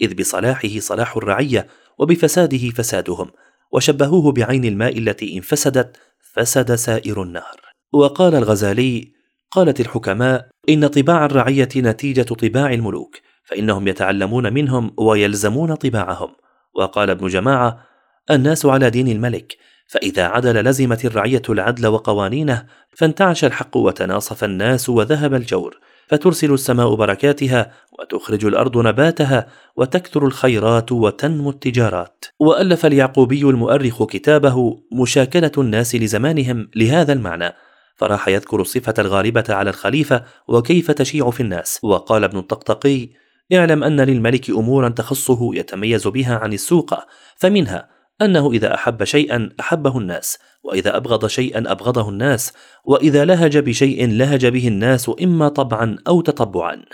إذ 0.00 0.14
بصلاحه 0.14 0.68
صلاح 0.78 1.16
الرعية 1.16 1.66
وبفساده 1.98 2.70
فسادهم 2.70 3.30
وشبهوه 3.72 4.32
بعين 4.32 4.64
الماء 4.64 4.98
التي 4.98 5.36
إن 5.36 5.40
فسدت 5.40 5.96
فسد 6.32 6.74
سائر 6.74 7.22
النهر 7.22 7.60
وقال 7.92 8.34
الغزالي 8.34 9.12
قالت 9.50 9.80
الحكماء 9.80 10.48
إن 10.68 10.86
طباع 10.86 11.24
الرعية 11.24 11.68
نتيجة 11.76 12.22
طباع 12.22 12.72
الملوك 12.72 13.16
فإنهم 13.44 13.88
يتعلمون 13.88 14.52
منهم 14.52 14.94
ويلزمون 14.98 15.74
طباعهم. 15.74 16.30
وقال 16.74 17.10
ابن 17.10 17.26
جماعة 17.26 17.84
الناس 18.30 18.66
على 18.66 18.90
دين 18.90 19.08
الملك 19.08 19.56
فإذا 19.88 20.24
عدل 20.24 20.64
لزمت 20.64 21.04
الرعية 21.04 21.42
العدل 21.48 21.86
وقوانينه 21.86 22.66
فانتعش 22.96 23.44
الحق 23.44 23.76
وتناصف 23.76 24.44
الناس 24.44 24.88
وذهب 24.88 25.34
الجور 25.34 25.78
فترسل 26.08 26.52
السماء 26.52 26.94
بركاتها 26.94 27.72
وتخرج 27.98 28.44
الأرض 28.44 28.78
نباتها 28.78 29.46
وتكثر 29.76 30.26
الخيرات 30.26 30.92
وتنمو 30.92 31.50
التجارات. 31.50 32.24
وألف 32.40 32.86
اليعقوبي 32.86 33.42
المؤرخ 33.42 34.04
كتابه 34.04 34.82
مشاكلة 34.92 35.52
الناس 35.58 35.94
لزمانهم 35.94 36.70
لهذا 36.76 37.12
المعنى 37.12 37.52
فراح 37.96 38.28
يذكر 38.28 38.60
الصفة 38.60 38.94
الغالبة 38.98 39.44
على 39.48 39.70
الخليفة 39.70 40.24
وكيف 40.48 40.90
تشيع 40.90 41.30
في 41.30 41.40
الناس. 41.40 41.78
وقال 41.82 42.24
ابن 42.24 42.38
الطقطقي 42.38 43.08
اعلم 43.54 43.84
أن 43.84 44.00
للملك 44.00 44.50
امورا 44.50 44.88
تخصه 44.88 45.54
يتميز 45.54 46.08
بها 46.08 46.36
عن 46.36 46.52
السوق 46.52 46.94
فمنها 47.36 47.97
أنه 48.22 48.52
إذا 48.52 48.74
أحب 48.74 49.04
شيئا 49.04 49.50
أحبه 49.60 49.98
الناس 49.98 50.38
وإذا 50.62 50.96
أبغض 50.96 51.26
شيئا 51.26 51.72
أبغضه 51.72 52.08
الناس 52.08 52.52
وإذا 52.84 53.24
لهج 53.24 53.58
بشيء 53.58 54.08
لهج 54.08 54.46
به 54.46 54.68
الناس 54.68 55.10
إما 55.22 55.48
طبعا 55.48 55.96
أو 56.08 56.20
تطبعا. 56.20 56.84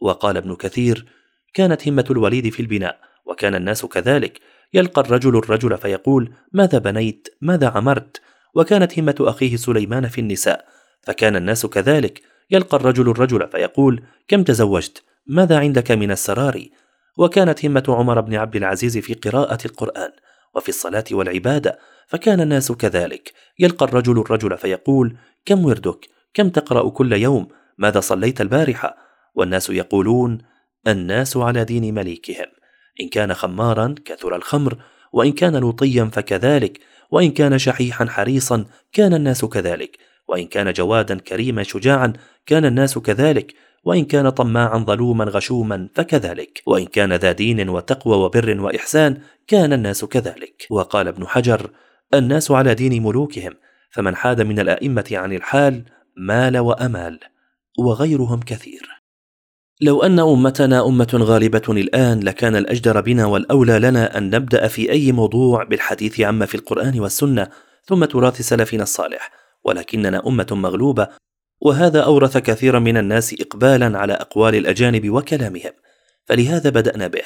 وقال 0.00 0.36
ابن 0.36 0.54
كثير 0.54 1.06
كانت 1.54 1.88
همة 1.88 2.04
الوليد 2.10 2.48
في 2.48 2.60
البناء 2.60 2.98
وكان 3.26 3.54
الناس 3.54 3.86
كذلك. 3.86 4.40
يلقى 4.74 5.00
الرجل 5.00 5.36
الرجل 5.36 5.78
فيقول 5.78 6.32
ماذا 6.52 6.78
بنيت؟ 6.78 7.28
ماذا 7.40 7.68
عمرت؟ 7.68 8.20
وكانت 8.54 8.98
همة 8.98 9.14
أخيه 9.20 9.56
سليمان 9.56 10.08
في 10.08 10.20
النساء 10.20 10.64
فكان 11.02 11.36
الناس 11.36 11.66
كذلك. 11.66 12.22
يلقى 12.50 12.76
الرجل 12.76 13.10
الرجل 13.10 13.48
فيقول 13.48 14.02
كم 14.28 14.42
تزوجت؟ 14.42 15.02
ماذا 15.26 15.58
عندك 15.58 15.90
من 15.90 16.10
السرار 16.10 16.64
وكانت 17.16 17.64
همة 17.64 17.84
عمر 17.88 18.20
بن 18.20 18.34
عبد 18.34 18.56
العزيز 18.56 18.98
في 18.98 19.14
قراءة 19.14 19.58
القرآن. 19.66 20.10
وفي 20.54 20.68
الصلاة 20.68 21.04
والعبادة 21.10 21.78
فكان 22.06 22.40
الناس 22.40 22.72
كذلك. 22.72 23.32
يلقى 23.58 23.86
الرجل 23.86 24.18
الرجل 24.18 24.58
فيقول 24.58 25.16
كم 25.44 25.64
وردك؟ 25.64 26.08
كم 26.34 26.48
تقرأ 26.48 26.90
كل 26.90 27.12
يوم؟ 27.12 27.48
ماذا 27.78 28.00
صليت 28.00 28.40
البارحة؟ 28.40 28.96
والناس 29.34 29.70
يقولون 29.70 30.38
الناس 30.86 31.36
على 31.36 31.64
دين 31.64 31.94
مليكهم. 31.94 32.46
إن 33.00 33.08
كان 33.08 33.34
خمارا 33.34 33.94
كثر 34.04 34.36
الخمر 34.36 34.82
وإن 35.12 35.32
كان 35.32 35.56
لوطيا 35.56 36.10
فكذلك 36.12 36.80
وإن 37.10 37.30
كان 37.30 37.58
شحيحا 37.58 38.06
حريصا 38.06 38.64
كان 38.92 39.14
الناس 39.14 39.44
كذلك 39.44 39.98
وإن 40.28 40.46
كان 40.46 40.72
جوادا 40.72 41.18
كريما 41.18 41.62
شجاعا 41.62 42.12
كان 42.46 42.64
الناس 42.64 42.98
كذلك. 42.98 43.54
وإن 43.84 44.04
كان 44.04 44.30
طماعا 44.30 44.78
ظلوما 44.78 45.24
غشوما 45.24 45.88
فكذلك 45.94 46.62
وإن 46.66 46.86
كان 46.86 47.12
ذا 47.12 47.32
دين 47.32 47.68
وتقوى 47.68 48.16
وبر 48.16 48.60
وإحسان 48.60 49.18
كان 49.46 49.72
الناس 49.72 50.04
كذلك. 50.04 50.66
وقال 50.70 51.08
ابن 51.08 51.26
حجر 51.26 51.70
الناس 52.14 52.50
على 52.50 52.74
دين 52.74 53.02
ملوكهم 53.02 53.52
فمن 53.90 54.16
حاد 54.16 54.40
من 54.40 54.60
الأئمة 54.60 55.04
عن 55.12 55.32
الحال 55.32 55.84
مال 56.16 56.58
وأمال 56.58 57.20
وغيرهم 57.78 58.40
كثير. 58.40 59.00
لو 59.82 60.02
أن 60.02 60.18
أمتنا 60.18 60.86
أمة 60.86 61.18
غالبة 61.22 61.62
الآن 61.68 62.20
لكان 62.20 62.56
الأجدر 62.56 63.00
بنا 63.00 63.26
والأولى 63.26 63.78
لنا 63.78 64.18
أن 64.18 64.30
نبدأ 64.30 64.68
في 64.68 64.92
أي 64.92 65.12
موضوع 65.12 65.64
بالحديث 65.64 66.20
عما 66.20 66.46
في 66.46 66.54
القرآن 66.54 67.00
والسنة 67.00 67.48
ثم 67.84 68.04
تراث 68.04 68.40
سلفنا 68.40 68.82
الصالح 68.82 69.30
ولكننا 69.64 70.26
أمة 70.26 70.46
مغلوبة 70.50 71.08
وهذا 71.60 72.00
أورث 72.00 72.36
كثيرا 72.38 72.78
من 72.78 72.96
الناس 72.96 73.34
اقبالا 73.40 73.98
على 73.98 74.12
أقوال 74.12 74.54
الأجانب 74.54 75.10
وكلامهم 75.10 75.72
فلهذا 76.26 76.70
بدأنا 76.70 77.06
به. 77.06 77.24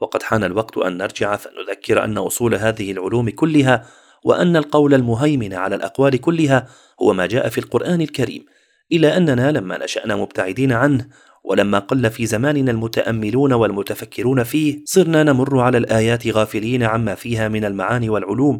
وقد 0.00 0.22
حان 0.22 0.44
الوقت 0.44 0.78
أن 0.78 0.96
نرجع 0.96 1.36
فنذكر 1.36 2.04
أن 2.04 2.18
أصول 2.18 2.54
هذه 2.54 2.92
العلوم 2.92 3.30
كلها 3.30 3.86
وأن 4.24 4.56
القول 4.56 4.94
المهيمن 4.94 5.54
على 5.54 5.76
الأقوال 5.76 6.20
كلها 6.20 6.66
هو 7.02 7.12
ما 7.12 7.26
جاء 7.26 7.48
في 7.48 7.58
القرآن 7.58 8.00
الكريم 8.00 8.44
إلى 8.92 9.16
أننا 9.16 9.52
لما 9.52 9.84
نشأنا 9.84 10.16
مبتعدين 10.16 10.72
عنه 10.72 11.08
ولما 11.44 11.78
قل 11.78 12.10
في 12.10 12.26
زماننا 12.26 12.70
المتأملون 12.70 13.52
والمتفكرون 13.52 14.42
فيه 14.42 14.82
صرنا 14.84 15.22
نمر 15.22 15.60
على 15.60 15.78
الآيات 15.78 16.26
غافلين 16.26 16.82
عما 16.82 17.14
فيها 17.14 17.48
من 17.48 17.64
المعاني 17.64 18.08
والعلوم 18.08 18.58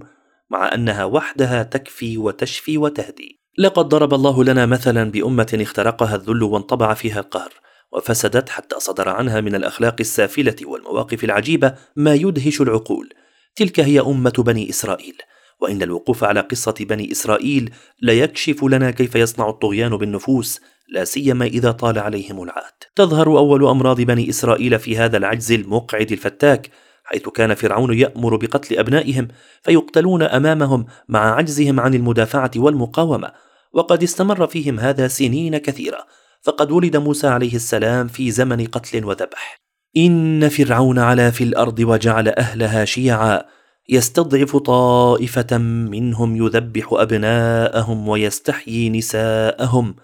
مع 0.51 0.75
أنها 0.75 1.05
وحدها 1.05 1.63
تكفي 1.63 2.19
وتشفي 2.19 2.79
وتهدي. 2.79 3.44
لقد 3.59 3.89
ضرب 3.89 4.15
الله 4.15 4.45
لنا 4.45 4.67
مثلا 4.67 5.11
بأمة 5.11 5.59
اخترقها 5.61 6.15
الذل 6.15 6.43
وانطبع 6.43 6.95
فيها 6.95 7.21
القهر 7.21 7.53
وفسدت 7.93 8.49
حتى 8.49 8.77
صدر 8.81 9.09
عنها 9.09 9.41
من 9.41 9.55
الأخلاق 9.55 9.97
السافلة 10.01 10.57
والمواقف 10.65 11.25
العجيبة 11.25 11.75
ما 11.97 12.15
يدهش 12.15 12.61
العقول. 12.61 13.09
تلك 13.57 13.81
هي 13.81 14.01
أمة 14.01 14.33
بني 14.39 14.71
إسرائيل 14.71 15.17
وإن 15.61 15.83
الوقوف 15.83 16.25
على 16.25 16.41
قصة 16.41 16.75
بني 16.81 17.13
إسرائيل 17.13 17.71
ليكشف 18.03 18.65
لنا 18.65 18.91
كيف 18.91 19.15
يصنع 19.15 19.49
الطغيان 19.49 19.97
بالنفوس 19.97 20.61
لا 20.89 21.05
سيما 21.05 21.45
إذا 21.45 21.71
طال 21.71 21.99
عليهم 21.99 22.43
العهد. 22.43 22.73
تظهر 22.97 23.27
أول 23.27 23.67
أمراض 23.67 24.01
بني 24.01 24.29
إسرائيل 24.31 24.79
في 24.79 24.97
هذا 24.97 25.17
العجز 25.17 25.53
المقعد 25.53 26.13
الفتاك 26.13 26.71
حيث 27.05 27.29
كان 27.29 27.55
فرعون 27.55 27.99
يأمر 27.99 28.37
بقتل 28.37 28.79
أبنائهم 28.79 29.29
فيقتلون 29.63 30.23
أمامهم 30.23 30.87
مع 31.09 31.35
عجزهم 31.35 31.81
عن 31.81 31.95
المدافعة 31.95 32.51
والمقاومة 32.57 33.33
وقد 33.73 34.03
استمر 34.03 34.47
فيهم 34.47 34.81
هذا 34.81 35.09
سنين 35.09 35.59
كثيرة 35.59 36.07
فقد 36.43 36.71
ولد 36.71 36.97
موسى 36.97 37.27
عليه 37.27 37.55
السلام 37.55 38.09
في 38.09 38.31
زمن 38.31 38.67
قتل 38.67 39.05
وذبح. 39.05 39.57
إن 39.97 40.49
فرعون 40.49 40.99
علا 40.99 41.31
في 41.31 41.45
الأرض 41.45 41.79
وجعل 41.79 42.29
أهلها 42.29 42.85
شيعا 42.85 43.43
يستضعف 43.89 44.57
طائفة 44.57 45.59
منهم 45.59 46.37
يذبح 46.37 46.89
أبناءهم 46.93 48.09
ويستحيي 48.09 48.91
نساءهم 48.91 49.97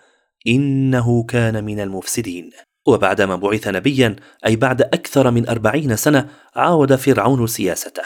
إنه 0.46 1.22
كان 1.22 1.64
من 1.64 1.80
المفسدين. 1.80 2.50
وبعدما 2.86 3.36
بعث 3.36 3.68
نبيا 3.68 4.16
أي 4.46 4.56
بعد 4.56 4.82
أكثر 4.82 5.30
من 5.30 5.48
أربعين 5.48 5.96
سنة 5.96 6.28
عاود 6.56 6.94
فرعون 6.94 7.46
سياسته. 7.46 8.02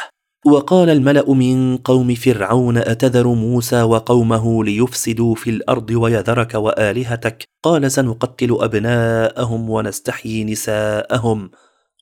وقال 0.47 0.91
الملأ 0.91 1.35
من 1.35 1.77
قوم 1.77 2.15
فرعون 2.15 2.79
أتذر 2.79 3.29
موسى 3.29 3.83
وقومه 3.83 4.65
ليفسدوا 4.65 5.35
في 5.35 5.51
الأرض 5.51 5.91
ويذرك 5.91 6.55
وآلهتك؟ 6.55 7.45
قال 7.63 7.93
سنقتل 7.93 8.57
أبناءهم 8.61 9.71
ونستحيي 9.71 10.45
نساءهم 10.45 11.51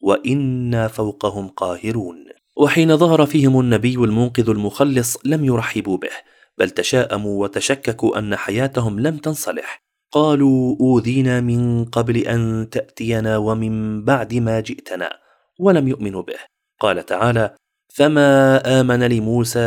وإنا 0.03 0.89
فوقهم 0.89 1.49
قاهرون. 1.49 2.17
وحين 2.57 2.97
ظهر 2.97 3.27
فيهم 3.27 3.61
النبي 3.61 3.95
المنقذ 3.95 4.51
المخلص 4.51 5.19
لم 5.25 5.45
يرحبوا 5.45 5.99
به 5.99 6.11
بل 6.59 6.71
تشاءموا 6.71 7.43
وتشككوا 7.43 8.19
أن 8.19 8.37
حياتهم 8.37 9.01
لم 9.01 9.17
تنصلح. 9.17 9.83
قالوا 10.13 10.77
أوذينا 10.81 11.41
من 11.41 11.85
قبل 11.85 12.17
أن 12.17 12.71
تأتينا 12.71 13.37
ومن 13.37 14.05
بعد 14.05 14.35
ما 14.35 14.61
جئتنا 14.61 15.11
ولم 15.59 15.89
يؤمنوا 15.89 16.23
به. 16.23 16.39
قال 16.81 17.07
تعالى 17.07 17.55
فما 17.95 18.57
آمن 18.81 19.03
لموسى 19.03 19.61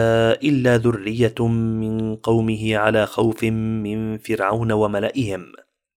إلا 0.43 0.77
ذرية 0.77 1.47
من 1.47 2.15
قومه 2.15 2.77
على 2.77 3.05
خوف 3.05 3.43
من 3.83 4.17
فرعون 4.17 4.71
وملئهم. 4.71 5.45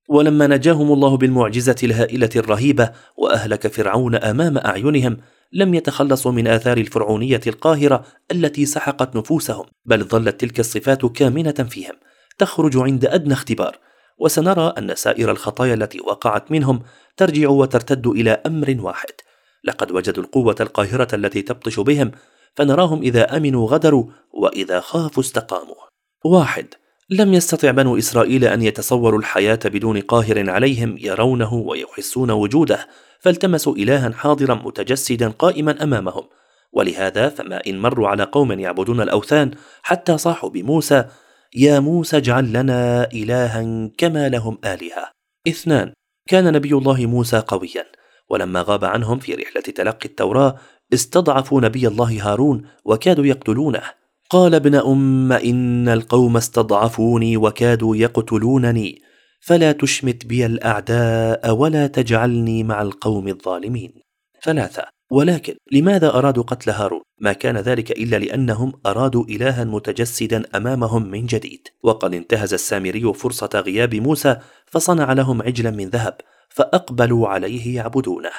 ولما 0.09 0.47
نجاهم 0.47 0.93
الله 0.93 1.17
بالمعجزة 1.17 1.76
الهائلة 1.83 2.31
الرهيبة 2.37 2.90
وأهلك 3.17 3.67
فرعون 3.67 4.14
أمام 4.14 4.59
أعينهم 4.59 5.17
لم 5.52 5.75
يتخلصوا 5.75 6.33
من 6.33 6.47
آثار 6.47 6.76
الفرعونية 6.76 7.40
القاهرة 7.47 8.05
التي 8.33 8.67
سحقت 8.67 9.17
نفوسهم 9.17 9.64
بل 9.85 10.05
ظلت 10.05 10.40
تلك 10.40 10.61
الصفات 10.61 11.07
كامنة 11.07 11.67
فيهم 11.71 11.95
تخرج 12.38 12.76
عند 12.76 13.05
أدنى 13.05 13.33
اختبار. 13.33 13.88
وسنرى 14.18 14.75
أن 14.78 14.94
سائر 14.94 15.30
الخطايا 15.30 15.75
التي 15.75 16.00
وقعت 16.00 16.52
منهم 16.52 16.82
ترجع 17.16 17.48
وترتد 17.48 18.06
إلى 18.06 18.30
أمر 18.30 18.76
واحد. 18.80 19.10
لقد 19.64 19.92
وجدوا 19.92 20.25
القوة 20.25 20.56
القاهرة 20.60 21.14
التي 21.14 21.42
تبطش 21.42 21.80
بهم 21.80 22.10
فنراهم 22.54 23.02
إذا 23.02 23.37
أمنوا 23.37 23.68
غدروا 23.68 24.04
وإذا 24.32 24.80
خافوا 24.80 25.22
استقاموا. 25.22 25.75
واحد 26.25 26.66
لم 27.10 27.34
يستطع 27.34 27.70
بنو 27.70 27.98
إسرائيل 27.98 28.44
أن 28.44 28.62
يتصوروا 28.62 29.18
الحياة 29.18 29.58
بدون 29.64 30.00
قاهر 30.00 30.50
عليهم 30.50 30.98
يرونه 30.98 31.54
ويحسون 31.54 32.30
وجوده 32.30 32.87
فالتمسوا 33.20 33.76
إلها 33.76 34.10
حاضرا 34.10 34.54
متجسدا 34.54 35.28
قائما 35.28 35.82
أمامهم. 35.82 36.25
ولهذا 36.72 37.28
فما 37.28 37.60
إن 37.66 37.80
مروا 37.80 38.08
على 38.08 38.22
قوم 38.22 38.52
يعبدون 38.52 39.00
الأوثان 39.00 39.50
حتى 39.82 40.18
صاحوا 40.18 40.50
بموسى 40.50 41.04
يا 41.57 41.81
موسى 41.81 42.17
اجعل 42.17 42.52
لنا 42.52 43.09
إلها 43.12 43.90
كما 43.99 44.28
لهم 44.28 44.59
آلهة. 44.64 45.11
اثنان 45.49 45.93
كان 46.28 46.52
نبي 46.52 46.73
الله 46.73 47.07
موسى 47.07 47.38
قويا 47.38 47.85
ولما 48.28 48.62
غاب 48.62 48.85
عنهم 48.85 49.19
في 49.19 49.35
رحلة 49.35 49.62
تلقي 49.62 50.09
التوراة 50.09 50.57
استضعفوا 50.95 51.61
نبي 51.61 51.88
الله 51.88 52.31
هارون 52.31 52.67
وكادوا 52.85 53.26
يقتلونه. 53.26 53.83
قال 54.31 54.55
ابن 54.55 54.75
أم 54.75 55.33
إن 55.33 55.88
القوم 55.88 56.37
استضعفوني 56.37 57.37
وكادوا 57.37 57.97
يقتلونني 57.97 59.02
فلا 59.40 59.73
تشمت 59.73 60.26
بي 60.26 60.47
الأعداء 60.47 61.55
ولا 61.55 61.87
تجعلني 61.87 62.64
مع 62.64 62.83
القوم 62.83 63.28
الظالمين. 63.28 63.93
ثلاثة 64.45 64.98
ولكن 65.11 65.55
لماذا 65.73 66.15
أرادوا 66.15 66.43
قتل 66.43 66.71
هارون؟ 66.71 67.00
ما 67.21 67.33
كان 67.33 67.57
ذلك 67.57 67.91
إلا 67.91 68.17
لأنهم 68.17 68.73
أرادوا 68.87 69.25
إلها 69.25 69.65
متجسدا 69.65 70.43
أمامهم 70.57 71.11
من 71.11 71.27
جديد. 71.27 71.69
وقد 71.83 72.15
انتهز 72.15 72.55
السامري 72.55 73.12
فرصة 73.15 73.50
غياب 73.55 73.95
موسى 73.95 74.37
فصنع 74.67 75.12
لهم 75.12 75.43
عجلا 75.43 75.71
من 75.71 75.88
ذهب 75.88 76.17
فأقبلوا 76.49 77.29
عليه 77.29 77.77
يعبدونه. 77.77 78.31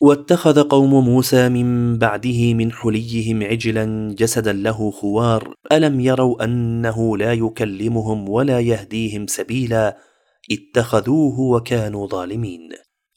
واتخذ 0.00 0.62
قوم 0.62 1.04
موسى 1.04 1.48
من 1.48 1.98
بعده 1.98 2.54
من 2.54 2.72
حليهم 2.72 3.42
عجلا 3.42 4.14
جسدا 4.18 4.52
له 4.52 4.90
خوار. 4.90 5.54
ألم 5.72 6.00
يروا 6.00 6.44
أنه 6.44 7.16
لا 7.16 7.32
يكلمهم 7.32 8.28
ولا 8.28 8.60
يهديهم 8.60 9.26
سبيلا؟ 9.26 9.98
اتخذوه 10.50 11.40
وكانوا 11.40 12.06
ظالمين. 12.06 12.68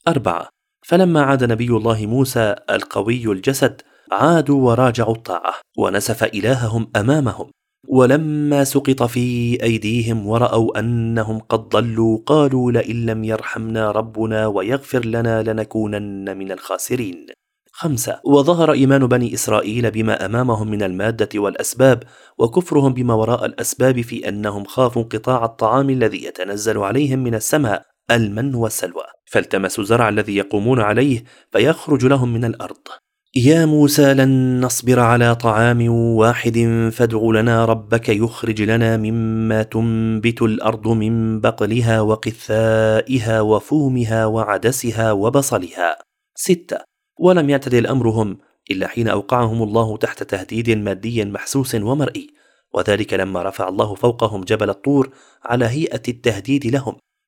أربعة. 0.08 0.48
فلما 0.84 1.22
عاد 1.22 1.44
نبي 1.44 1.68
الله 1.68 2.06
موسى 2.06 2.54
القوي 2.70 3.32
الجسد 3.32 3.82
عادوا 4.12 4.70
وراجعوا 4.70 5.14
الطاعة 5.14 5.54
ونسف 5.78 6.24
إلههم 6.24 6.90
أمامهم. 6.96 7.50
ولما 7.88 8.64
سقط 8.64 9.02
في 9.02 9.58
أيديهم 9.62 10.26
ورأوا 10.26 10.78
أنهم 10.78 11.38
قد 11.38 11.68
ضلوا 11.68 12.18
قالوا 12.26 12.72
لئن 12.72 13.06
لم 13.06 13.24
يرحمنا 13.24 13.90
ربنا 13.90 14.46
ويغفر 14.46 15.04
لنا 15.04 15.42
لنكونن 15.42 16.36
من 16.36 16.52
الخاسرين. 16.52 17.26
خمسة 17.72 18.20
وظهر 18.24 18.72
إيمان 18.72 19.06
بني 19.06 19.34
إسرائيل 19.34 19.90
بما 19.90 20.26
أمامهم 20.26 20.70
من 20.70 20.82
المادة 20.82 21.28
والأسباب 21.34 22.02
وكفرهم 22.38 22.94
بما 22.94 23.14
وراء 23.14 23.44
الأسباب 23.46 24.00
في 24.00 24.28
أنهم 24.28 24.64
خافوا 24.64 25.02
انقطاع 25.02 25.44
الطعام 25.44 25.90
الذي 25.90 26.24
يتنزل 26.24 26.78
عليهم 26.78 27.18
من 27.18 27.34
السماء. 27.34 27.93
المن 28.10 28.54
والسلوى 28.54 29.04
فالتمسوا 29.24 29.84
الزرع 29.84 30.08
الذي 30.08 30.36
يقومون 30.36 30.80
عليه 30.80 31.24
فيخرج 31.52 32.04
لهم 32.04 32.32
من 32.32 32.44
الأرض. 32.44 32.88
يا 33.36 33.66
موسى 33.66 34.14
لن 34.14 34.60
نصبر 34.60 35.00
على 35.00 35.34
طعام 35.34 35.88
واحد 35.88 36.88
فادع 36.92 37.18
لنا 37.18 37.64
ربك 37.64 38.08
يخرج 38.08 38.62
لنا 38.62 38.96
مما 38.96 39.62
تنبت 39.62 40.42
الأرض 40.42 40.88
من 40.88 41.40
بقلها 41.40 42.00
وقثائها 42.00 43.40
وفومها 43.40 44.26
وعدسها 44.26 45.12
وبصلها. 45.12 45.98
ستة. 46.34 46.78
ولم 47.20 47.50
يعتدل 47.50 47.86
امرهم 47.86 48.38
إلا 48.70 48.86
حين 48.86 49.08
أوقعهم 49.08 49.62
الله 49.62 49.96
تحت 49.96 50.22
تهديد 50.22 50.70
مادي 50.70 51.24
محسوس 51.24 51.74
ومرئي. 51.74 52.26
وذلك 52.74 53.14
لما 53.14 53.42
رفع 53.42 53.68
الله 53.68 53.94
فوقهم 53.94 54.40
جبل 54.40 54.70
الطور 54.70 55.10
على 55.44 55.64
هيئة 55.64 56.02
التهديد 56.08 56.66
لهم. 56.66 56.96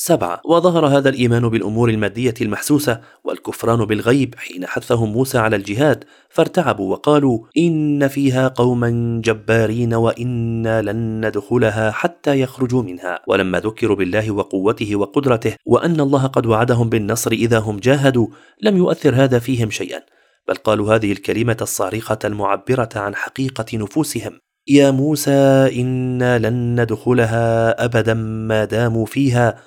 سبعة. 0.00 0.40
وظهر 0.44 0.86
هذا 0.86 1.08
الإيمان 1.08 1.48
بالأمور 1.48 1.90
المادية 1.90 2.34
المحسوسة 2.40 3.00
والكفران 3.24 3.84
بالغيب 3.84 4.34
حين 4.38 4.66
حثهم 4.66 5.12
موسى 5.12 5.38
على 5.38 5.56
الجهاد 5.56 6.04
فارتعبوا 6.30 6.92
وقالوا 6.92 7.38
إن 7.58 8.08
فيها 8.08 8.48
قوما 8.48 9.20
جبارين 9.24 9.94
وإنا 9.94 10.82
لن 10.82 11.26
ندخلها 11.26 11.90
حتى 11.90 12.40
يخرجوا 12.40 12.82
منها. 12.82 13.20
ولما 13.28 13.60
ذكروا 13.60 13.96
بالله 13.96 14.30
وقوته 14.30 14.96
وقدرته 14.96 15.54
وأن 15.66 16.00
الله 16.00 16.26
قد 16.26 16.46
وعدهم 16.46 16.88
بالنصر 16.88 17.32
إذا 17.32 17.58
هم 17.58 17.76
جاهدوا 17.76 18.26
لم 18.62 18.76
يؤثر 18.76 19.14
هذا 19.14 19.38
فيهم 19.38 19.70
شيئا 19.70 20.00
بل 20.48 20.54
قالوا 20.54 20.94
هذه 20.94 21.12
الكلمة 21.12 21.56
الصارخة 21.62 22.18
المعبرة 22.24 22.88
عن 22.96 23.14
حقيقة 23.14 23.66
نفوسهم 23.74 24.40
يا 24.68 24.90
موسى 24.90 25.70
إنا 25.80 26.38
لن 26.38 26.80
ندخلها 26.80 27.84
أبدا 27.84 28.14
ما 28.14 28.64
داموا 28.64 29.06
فيها 29.06 29.58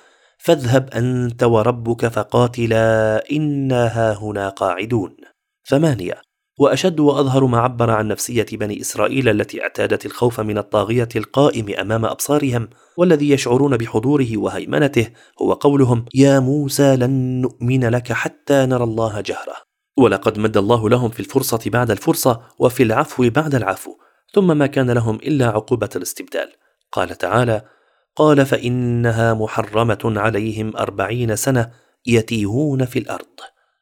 فاذهب 0.44 0.90
أنت 0.94 1.42
وربك 1.42 2.08
فقاتلا 2.08 3.24
إنا 3.32 3.86
هاهنا 3.86 4.48
قاعدون. 4.48 5.16
ثمانية 5.68 6.20
وأشد 6.58 7.00
وأظهر 7.00 7.46
ما 7.46 7.58
عبر 7.58 7.90
عن 7.90 8.08
نفسية 8.08 8.46
بني 8.52 8.80
إسرائيل 8.80 9.28
التي 9.28 9.62
اعتادت 9.62 10.06
الخوف 10.06 10.40
من 10.40 10.58
الطاغية 10.58 11.08
القائم 11.16 11.74
أمام 11.80 12.04
أبصارهم 12.04 12.68
والذي 12.96 13.30
يشعرون 13.30 13.76
بحضوره 13.76 14.36
وهيمنته 14.36 15.08
هو 15.42 15.52
قولهم 15.52 16.04
يا 16.14 16.40
موسى 16.40 16.96
لن 16.96 17.40
نؤمن 17.40 17.84
لك 17.84 18.12
حتى 18.12 18.66
نرى 18.66 18.84
الله 18.84 19.20
جهرة. 19.20 19.54
ولقد 19.96 20.38
مد 20.38 20.56
الله 20.56 20.88
لهم 20.88 21.08
في 21.08 21.20
الفرصة 21.20 21.60
بعد 21.66 21.90
الفرصة 21.90 22.40
وفي 22.58 22.82
العفو 22.82 23.30
بعد 23.30 23.54
العفو 23.54 23.90
ثم 24.34 24.56
ما 24.56 24.66
كان 24.66 24.90
لهم 24.90 25.16
إلا 25.16 25.46
عقوبة 25.46 25.90
الاستبدال. 25.96 26.52
قال 26.92 27.18
تعالى 27.18 27.62
قال 28.16 28.46
فإنها 28.46 29.34
محرمة 29.34 29.98
عليهم 30.04 30.76
أربعين 30.76 31.36
سنة 31.36 31.70
يتيهون 32.06 32.84
في 32.84 32.98
الأرض. 32.98 33.26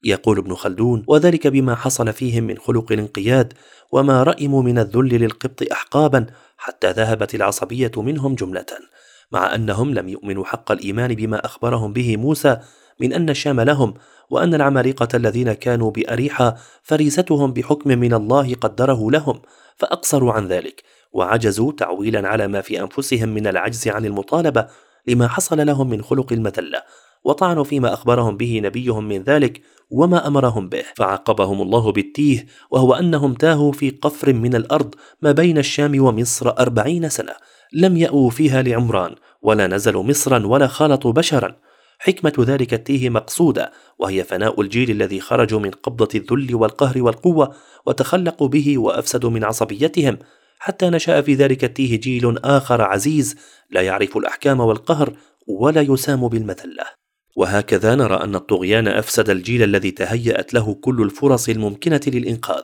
يقول 0.05 0.39
ابن 0.39 0.55
خلدون 0.55 1.05
وذلك 1.09 1.47
بما 1.47 1.75
حصل 1.75 2.13
فيهم 2.13 2.45
من 2.45 2.59
خلق 2.59 2.93
الانقياد 2.93 3.53
وما 3.93 4.23
رأموا 4.23 4.63
من 4.63 4.79
الذل 4.79 5.09
للقبط 5.09 5.73
احقابا 5.73 6.27
حتى 6.57 6.91
ذهبت 6.91 7.35
العصبية 7.35 7.93
منهم 7.97 8.35
جملة 8.35 8.67
مع 9.33 9.55
أنهم 9.55 9.95
لم 9.95 10.09
يؤمنوا 10.09 10.45
حق 10.45 10.73
الإيمان 10.73 11.15
بما 11.15 11.45
أخبرهم 11.47 11.93
به 11.93 12.17
موسى 12.17 12.57
من 13.01 13.13
أن 13.13 13.31
الشام 13.31 13.61
لهم 13.61 13.95
وأن 14.31 14.55
العمالقة 14.55 15.09
الذين 15.15 15.53
كانوا 15.53 15.91
باريحا 15.91 16.57
فريستهم 16.83 17.53
بحكم 17.53 17.91
من 17.91 18.15
الله 18.15 18.55
قدره 18.55 19.11
لهم 19.11 19.41
فأقصروا 19.77 20.33
عن 20.33 20.49
ذلك. 20.49 20.83
وعجزوا 21.13 21.73
تعويلا 21.73 22.29
على 22.29 22.49
ما 22.49 22.61
في 22.61 22.81
أنفسهم 22.81 23.29
من 23.29 23.47
العجز 23.47 23.89
عن 23.89 24.05
المطالبة 24.05 24.67
لما 25.07 25.29
حصل 25.29 25.67
لهم 25.67 25.91
من 25.91 26.03
خلق 26.03 26.33
المذله 26.33 26.83
وطعنوا 27.25 27.65
فيما 27.65 27.93
أخبرهم 27.93 28.37
به 28.37 28.61
نبيهم 28.65 29.09
من 29.09 29.23
ذلك 29.23 29.61
وما 29.91 30.27
أمرهم 30.27 30.69
به. 30.69 30.85
فعاقبهم 30.97 31.63
الله 31.63 31.93
بالتيه 31.93 32.47
وهو 32.71 32.95
أنهم 32.95 33.35
تاهوا 33.35 33.73
في 33.73 33.91
قفر 33.91 34.33
من 34.33 34.55
الأرض 34.55 34.95
ما 35.23 35.33
بين 35.33 35.59
الشام 35.59 36.05
ومصر 36.05 36.51
أربعين 36.59 37.09
سنة 37.09 37.33
لم 37.73 37.97
ياوا 37.97 38.31
فيها 38.31 38.63
لعمران 38.63 39.15
ولا 39.43 39.67
نزلوا 39.67 40.03
مصرا 40.03 40.47
ولا 40.47 40.67
خالطوا 40.67 41.13
بشرا. 41.13 41.57
حكمة 41.99 42.33
ذلك 42.39 42.75
التيه 42.75 43.11
مقصودة 43.11 43.73
وهي 43.99 44.25
فناء 44.25 44.61
الجيل 44.61 44.91
الذي 44.91 45.21
خرجوا 45.21 45.61
من 45.61 45.71
قبضة 45.71 46.09
الذل 46.15 46.55
والقهر 46.55 47.03
والقوة 47.03 47.55
وتخلقوا 47.87 48.49
به 48.49 48.79
وأفسدوا 48.79 49.31
من 49.31 49.45
عصبيتهم 49.45 50.19
حتى 50.63 50.91
نشأ 50.91 51.21
في 51.21 51.35
ذلك 51.35 51.65
التيه 51.65 52.01
جيل 52.01 52.39
آخر 52.39 52.83
عزيز 52.83 53.37
لا 53.71 53.81
يعرف 53.81 54.17
الأحكام 54.17 54.61
والقهر 54.61 55.13
ولا 55.47 55.81
يسام 55.81 56.29
بالمذلة. 56.29 56.85
وهكذا 57.37 57.95
نرى 57.95 58.15
أن 58.15 58.35
الطغيان 58.35 58.89
أفسد 58.89 59.31
الجيل 59.31 59.63
الذي 59.63 59.91
تهيأت 59.91 60.55
له 60.55 60.75
كل 60.75 61.03
الفرص 61.03 61.49
الممكنة 61.49 62.01
للإنقاذ. 62.07 62.63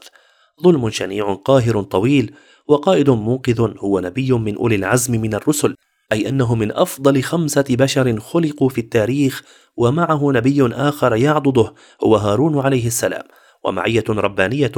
ظلم 0.62 0.90
شنيع 0.90 1.34
قاهر 1.34 1.82
طويل 1.82 2.34
وقائد 2.68 3.10
منقذ 3.10 3.78
هو 3.78 4.00
نبي 4.00 4.32
من 4.32 4.56
أولي 4.56 4.74
العزم 4.74 5.20
من 5.20 5.34
الرسل 5.34 5.74
أي 6.12 6.28
أنه 6.28 6.54
من 6.54 6.72
أفضل 6.72 7.22
خمسة 7.22 7.64
بشر 7.70 8.20
خلقوا 8.20 8.68
في 8.68 8.80
التاريخ 8.80 9.42
ومعه 9.76 10.32
نبي 10.32 10.66
آخر 10.74 11.16
يعضده 11.16 11.74
هو 12.04 12.16
هارون 12.16 12.58
عليه 12.58 12.86
السلام. 12.86 13.24
ومعية 13.64 14.04
ربانية 14.08 14.72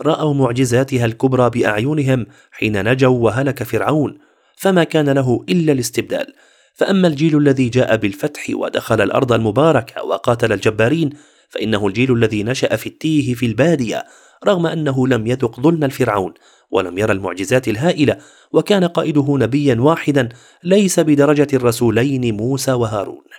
رأوا 0.00 0.34
معجزاتها 0.34 1.04
الكبرى 1.04 1.50
بأعينهم 1.50 2.26
حين 2.50 2.88
نجوا 2.88 3.24
وهلك 3.24 3.62
فرعون 3.62 4.18
فما 4.56 4.84
كان 4.84 5.10
له 5.10 5.44
إلا 5.48 5.72
الاستبدال. 5.72 6.32
فأما 6.74 7.08
الجيل 7.08 7.38
الذي 7.38 7.68
جاء 7.68 7.96
بالفتح 7.96 8.46
ودخل 8.50 9.00
الأرض 9.00 9.32
المباركة 9.32 10.04
وقاتل 10.04 10.52
الجبارين 10.52 11.10
فإنه 11.48 11.86
الجيل 11.86 12.12
الذي 12.12 12.42
نشأ 12.42 12.76
في 12.76 12.86
التيه 12.86 13.34
في 13.34 13.46
البادية 13.46 14.04
رغم 14.46 14.66
أنه 14.66 15.06
لم 15.06 15.26
يذق 15.26 15.60
ظلم 15.60 15.84
الفرعون 15.84 16.34
ولم 16.70 16.98
يرى 16.98 17.12
المعجزات 17.12 17.68
الهائلة 17.68 18.18
وكان 18.52 18.84
قائده 18.84 19.36
نبيا 19.38 19.74
واحدا 19.80 20.28
ليس 20.64 21.00
بدرجة 21.00 21.48
الرسولين 21.52 22.36
موسى 22.36 22.72
وهارون. 22.72 23.33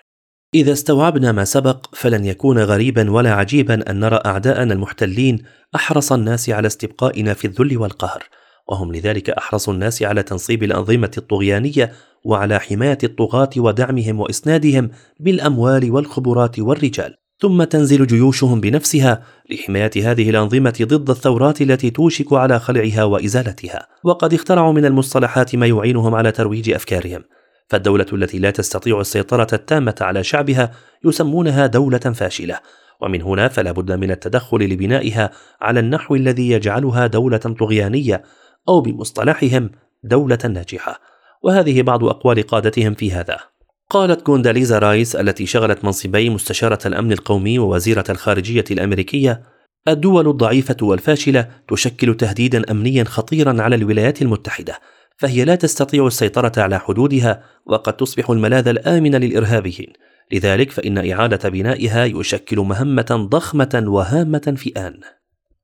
إذا 0.55 0.71
استوعبنا 0.71 1.31
ما 1.31 1.45
سبق 1.45 1.85
فلن 1.93 2.25
يكون 2.25 2.59
غريبا 2.59 3.11
ولا 3.11 3.33
عجيبا 3.33 3.91
أن 3.91 3.99
نرى 3.99 4.19
أعداءنا 4.25 4.73
المحتلين 4.73 5.43
أحرص 5.75 6.11
الناس 6.11 6.49
على 6.49 6.67
استبقائنا 6.67 7.33
في 7.33 7.47
الذل 7.47 7.77
والقهر. 7.77 8.23
وهم 8.67 8.93
لذلك 8.93 9.29
أحرص 9.29 9.69
الناس 9.69 10.03
على 10.03 10.23
تنصيب 10.23 10.63
الأنظمة 10.63 11.11
الطغيانية 11.17 11.91
وعلى 12.25 12.59
حماية 12.59 12.97
الطغاة 13.03 13.49
ودعمهم 13.57 14.19
وإسنادهم 14.19 14.89
بالأموال 15.19 15.91
والخبرات 15.91 16.59
والرجال. 16.59 17.15
ثم 17.39 17.63
تنزل 17.63 18.07
جيوشهم 18.07 18.61
بنفسها 18.61 19.23
لحماية 19.51 20.11
هذه 20.11 20.29
الأنظمة 20.29 20.75
ضد 20.81 21.09
الثورات 21.09 21.61
التي 21.61 21.89
توشك 21.89 22.33
على 22.33 22.59
خلعها 22.59 23.03
وإزالتها. 23.03 23.87
وقد 24.03 24.33
اخترعوا 24.33 24.73
من 24.73 24.85
المصطلحات 24.85 25.55
ما 25.55 25.67
يعينهم 25.67 26.15
على 26.15 26.31
ترويج 26.31 26.69
أفكارهم. 26.69 27.23
فالدولة 27.67 28.05
التي 28.13 28.39
لا 28.39 28.51
تستطيع 28.51 28.99
السيطرة 28.99 29.47
التامة 29.53 29.95
على 30.01 30.23
شعبها 30.23 30.71
يسمونها 31.05 31.65
دولة 31.65 31.97
فاشلة. 31.97 32.59
ومن 33.01 33.21
هنا 33.21 33.47
فلا 33.47 33.71
بد 33.71 33.91
من 33.91 34.11
التدخل 34.11 34.57
لبنائها 34.57 35.31
على 35.61 35.79
النحو 35.79 36.15
الذي 36.15 36.49
يجعلها 36.49 37.07
دولة 37.07 37.37
طغيانية 37.37 38.23
أو 38.69 38.81
بمصطلحهم 38.81 39.69
دولة 40.03 40.39
ناجحة. 40.43 40.99
وهذه 41.43 41.81
بعض 41.81 42.03
أقوال 42.03 42.41
قادتهم 42.43 42.93
في 42.93 43.11
هذا. 43.11 43.37
قالت 43.89 44.21
كونداليزا 44.21 44.79
رايس 44.79 45.15
التي 45.15 45.45
شغلت 45.45 45.85
منصبي 45.85 46.29
مستشارة 46.29 46.79
الأمن 46.85 47.11
القومي 47.11 47.59
ووزيرة 47.59 48.03
الخارجية 48.09 48.63
الأمريكية 48.71 49.43
الدول 49.87 50.27
الضعيفة 50.27 50.77
والفاشلة 50.81 51.47
تشكل 51.67 52.17
تهديدا 52.17 52.71
أمنيا 52.71 53.03
خطيرا 53.03 53.61
على 53.61 53.75
الولايات 53.75 54.21
المتحدة. 54.21 54.79
فهي 55.17 55.45
لا 55.45 55.55
تستطيع 55.55 56.07
السيطرة 56.07 56.51
على 56.57 56.79
حدودها 56.79 57.43
وقد 57.65 57.93
تصبح 57.93 58.29
الملاذ 58.29 58.67
الآمن 58.67 59.15
للإرهابيين. 59.15 59.93
لذلك 60.31 60.71
فإن 60.71 61.11
إعادة 61.11 61.49
بنائها 61.49 62.05
يشكل 62.05 62.59
مهمة 62.59 63.27
ضخمة 63.31 63.83
وهامة 63.87 64.53
في 64.57 64.71
آن 64.77 64.99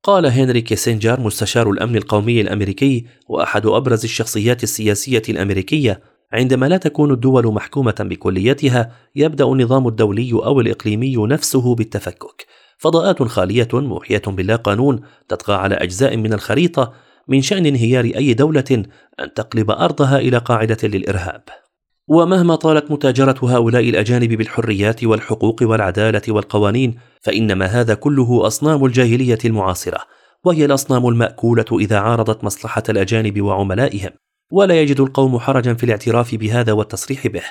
قال 0.03 0.25
هنري 0.25 0.61
كيسنجر 0.61 1.19
مستشار 1.19 1.69
الأمن 1.69 1.95
القومي 1.95 2.41
الأمريكي 2.41 3.05
وأحد 3.27 3.65
أبرز 3.65 4.03
الشخصيات 4.03 4.63
السياسية 4.63 5.21
الأمريكية 5.29 6.01
عندما 6.33 6.65
لا 6.65 6.77
تكون 6.77 7.11
الدول 7.11 7.53
محكومة 7.53 7.95
بكليتها 7.99 8.91
يبدأ 9.15 9.45
النظام 9.45 9.87
الدولي 9.87 10.31
أو 10.33 10.59
الإقليمي 10.61 11.15
نفسه 11.17 11.75
بالتفكك. 11.75 12.45
فضاءات 12.77 13.23
خالية 13.23 13.67
موحية 13.73 14.21
باللا 14.27 14.55
قانون 14.55 15.01
تطغى 15.27 15.55
على 15.55 15.75
أجزاء 15.75 16.17
من 16.17 16.33
الخريطة 16.33 16.93
من 17.27 17.41
شأن 17.41 17.65
انهيار 17.65 18.05
أي 18.05 18.34
دولة 18.34 18.84
أن 19.19 19.34
تقلب 19.34 19.71
أرضها 19.71 20.19
إلى 20.19 20.38
قاعدة 20.38 20.77
للإرهاب. 20.84 21.43
ومهما 22.07 22.55
طالت 22.55 22.91
متاجرة 22.91 23.36
هؤلاء 23.43 23.89
الأجانب 23.89 24.34
بالحريات 24.34 25.03
والحقوق 25.03 25.60
والعدالة 25.62 26.21
والقوانين 26.27 26.95
فإنما 27.21 27.65
هذا 27.65 27.93
كله 27.93 28.47
أصنام 28.47 28.86
الجاهلية 28.86 29.38
المعاصرة 29.45 29.99
وهي 30.43 30.65
الأصنام 30.65 31.07
المأكولة 31.07 31.65
إذا 31.71 31.99
عارضت 31.99 32.43
مصلحة 32.43 32.84
الأجانب 32.89 33.41
وعملائهم. 33.41 34.10
ولا 34.51 34.81
يجد 34.81 34.99
القوم 34.99 35.39
حرجا 35.39 35.73
في 35.73 35.84
الاعتراف 35.84 36.36
بهذا 36.36 36.71
والتصريح 36.71 37.27
به 37.27 37.43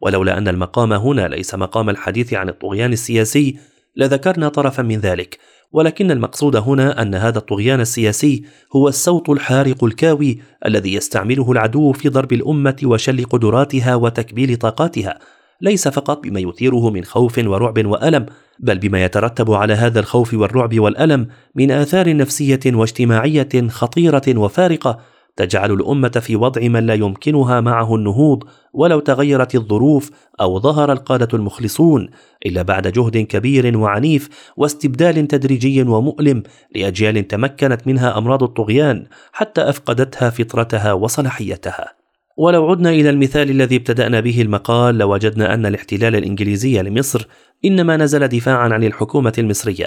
ولولا 0.00 0.38
أن 0.38 0.48
المقام 0.48 0.92
هنا 0.92 1.28
ليس 1.28 1.54
مقام 1.54 1.90
الحديث 1.90 2.34
عن 2.34 2.48
الطغيان 2.48 2.92
السياسي 2.92 3.58
لذكرنا 3.96 4.48
طرفا 4.48 4.82
من 4.82 4.98
ذلك 4.98 5.38
ولكن 5.72 6.10
المقصود 6.10 6.56
هنا 6.56 7.02
أن 7.02 7.14
هذا 7.14 7.38
الطغيان 7.38 7.80
السياسي 7.80 8.44
هو 8.76 8.88
الصوت 8.88 9.28
الحارق 9.28 9.84
الكاوي 9.84 10.38
الذي 10.66 10.94
يستعمله 10.94 11.52
العدو 11.52 11.92
في 11.92 12.08
ضرب 12.08 12.32
الأمة 12.32 12.76
وشل 12.84 13.24
قدراتها 13.24 13.94
وتكبيل 13.94 14.56
طاقاتها 14.56 15.18
ليس 15.60 15.88
فقط 15.88 16.22
بما 16.22 16.40
يثيره 16.40 16.90
من 16.90 17.04
خوف 17.04 17.38
ورعب 17.38 17.86
وألم 17.86 18.26
بل 18.58 18.78
بما 18.78 19.04
يترتب 19.04 19.52
على 19.52 19.74
هذا 19.74 20.00
الخوف 20.00 20.34
والرعب 20.34 20.78
والألم 20.78 21.28
من 21.54 21.70
آثار 21.70 22.16
نفسية 22.16 22.60
واجتماعية 22.66 23.68
خطيرة 23.68 24.22
وفارقة 24.28 24.98
تجعل 25.36 25.72
الأمة 25.72 26.08
في 26.08 26.36
وضع 26.36 26.62
من 26.68 26.86
لا 26.86 26.94
يمكنها 26.94 27.60
معه 27.60 27.94
النهوض 27.94 28.44
ولو 28.72 29.00
تغيرت 29.00 29.54
الظروف 29.54 30.10
أو 30.40 30.60
ظهر 30.60 30.92
القادة 30.92 31.28
المخلصون 31.34 32.08
إلا 32.46 32.62
بعد 32.62 32.88
جهد 32.88 33.16
كبير 33.16 33.78
وعنيف 33.78 34.28
واستبدال 34.56 35.28
تدريجي 35.28 35.82
ومؤلم 35.82 36.42
لأجيال 36.74 37.28
تمكنت 37.28 37.86
منها 37.86 38.18
أمراض 38.18 38.42
الطغيان 38.42 39.06
حتى 39.32 39.60
أفقدتها 39.60 40.30
فطرتها 40.30 40.92
وصلاحيتها. 40.92 41.96
ولو 42.38 42.70
عدنا 42.70 42.90
إلى 42.90 43.10
المثال 43.10 43.50
الذي 43.50 43.76
ابتدأنا 43.76 44.20
به 44.20 44.42
المقال 44.42 44.98
لوجدنا 44.98 45.54
أن 45.54 45.66
الاحتلال 45.66 46.16
الإنجليزي 46.16 46.82
لمصر 46.82 47.26
إنما 47.64 47.96
نزل 47.96 48.28
دفاعا 48.28 48.68
عن 48.68 48.84
الحكومة 48.84 49.32
المصرية 49.38 49.86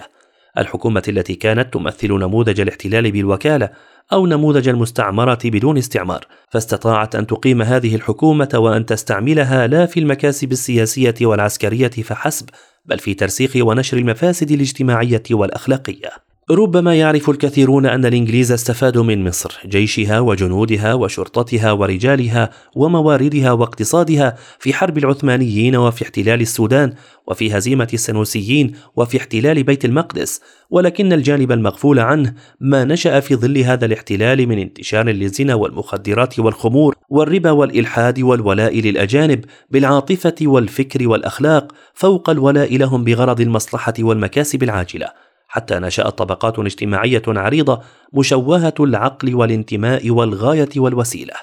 الحكومة 0.59 1.03
التي 1.07 1.35
كانت 1.35 1.73
تمثل 1.73 2.13
نموذج 2.13 2.61
الاحتلال 2.61 3.11
بالوكالة 3.11 3.69
أو 4.13 4.25
نموذج 4.25 4.69
المستعمرة 4.69 5.39
بدون 5.43 5.77
استعمار، 5.77 6.25
فاستطاعت 6.49 7.15
أن 7.15 7.27
تقيم 7.27 7.61
هذه 7.61 7.95
الحكومة 7.95 8.49
وأن 8.53 8.85
تستعملها 8.85 9.67
لا 9.67 9.85
في 9.85 9.99
المكاسب 9.99 10.51
السياسية 10.51 11.15
والعسكرية 11.21 11.89
فحسب، 11.89 12.49
بل 12.85 12.99
في 12.99 13.13
ترسيخ 13.13 13.51
ونشر 13.55 13.97
المفاسد 13.97 14.51
الاجتماعية 14.51 15.23
والأخلاقية. 15.31 16.28
ربما 16.51 16.95
يعرف 16.95 17.29
الكثيرون 17.29 17.85
أن 17.85 18.05
الإنجليز 18.05 18.51
استفادوا 18.51 19.03
من 19.03 19.23
مصر 19.23 19.59
جيشها 19.65 20.19
وجنودها 20.19 20.93
وشرطتها 20.93 21.71
ورجالها 21.71 22.49
ومواردها 22.75 23.51
واقتصادها 23.51 24.35
في 24.59 24.73
حرب 24.73 24.97
العثمانيين 24.97 25.75
وفي 25.75 26.03
احتلال 26.03 26.41
السودان 26.41 26.93
وفي 27.27 27.57
هزيمة 27.57 27.87
السنوسيين 27.93 28.71
وفي 28.95 29.17
احتلال 29.17 29.63
بيت 29.63 29.85
المقدس. 29.85 30.41
ولكن 30.69 31.13
الجانب 31.13 31.51
المغفول 31.51 31.99
عنه 31.99 32.33
ما 32.59 32.83
نشأ 32.83 33.19
في 33.19 33.35
ظل 33.35 33.57
هذا 33.57 33.85
الاحتلال 33.85 34.47
من 34.47 34.59
انتشار 34.59 35.05
للزنا 35.09 35.55
والمخدرات 35.55 36.39
والخمور 36.39 36.95
والربا 37.09 37.51
والإلحاد 37.51 38.19
والولاء 38.19 38.79
للأجانب 38.79 39.45
بالعاطفة 39.71 40.35
والفكر 40.41 41.07
والأخلاق 41.07 41.71
فوق 41.93 42.29
الولاء 42.29 42.77
لهم 42.77 43.03
بغرض 43.03 43.41
المصلحة 43.41 43.93
والمكاسب 43.99 44.63
العاجلة. 44.63 45.28
حتى 45.51 45.79
نشأت 45.79 46.17
طبقات 46.17 46.59
اجتماعية 46.59 47.21
عريضة 47.27 47.81
مشوهة 48.13 48.73
العقل 48.79 49.35
والانتماء 49.35 50.09
والغاية 50.09 50.69
والوسيلة. 50.77 51.33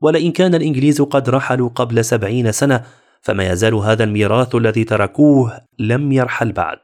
ولئن 0.00 0.32
كان 0.32 0.54
الإنجليز 0.54 1.02
قد 1.02 1.30
رحلوا 1.30 1.68
قبل 1.68 2.04
سبعين 2.04 2.52
سنة 2.52 2.84
فما 3.20 3.50
يزال 3.50 3.74
هذا 3.74 4.04
الميراث 4.04 4.54
الذي 4.54 4.84
تركوه 4.84 5.60
لم 5.78 6.12
يرحل 6.12 6.52
بعد 6.52 6.78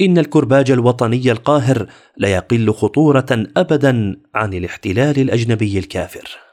إن 0.00 0.18
الكرباج 0.18 0.70
الوطني 0.70 1.32
القاهر 1.32 1.86
لا 2.16 2.28
يقل 2.28 2.72
خطورة 2.72 3.46
أبدا 3.56 4.16
عن 4.34 4.54
الاحتلال 4.54 5.18
الأجنبي 5.18 5.78
الكافر. 5.78 6.51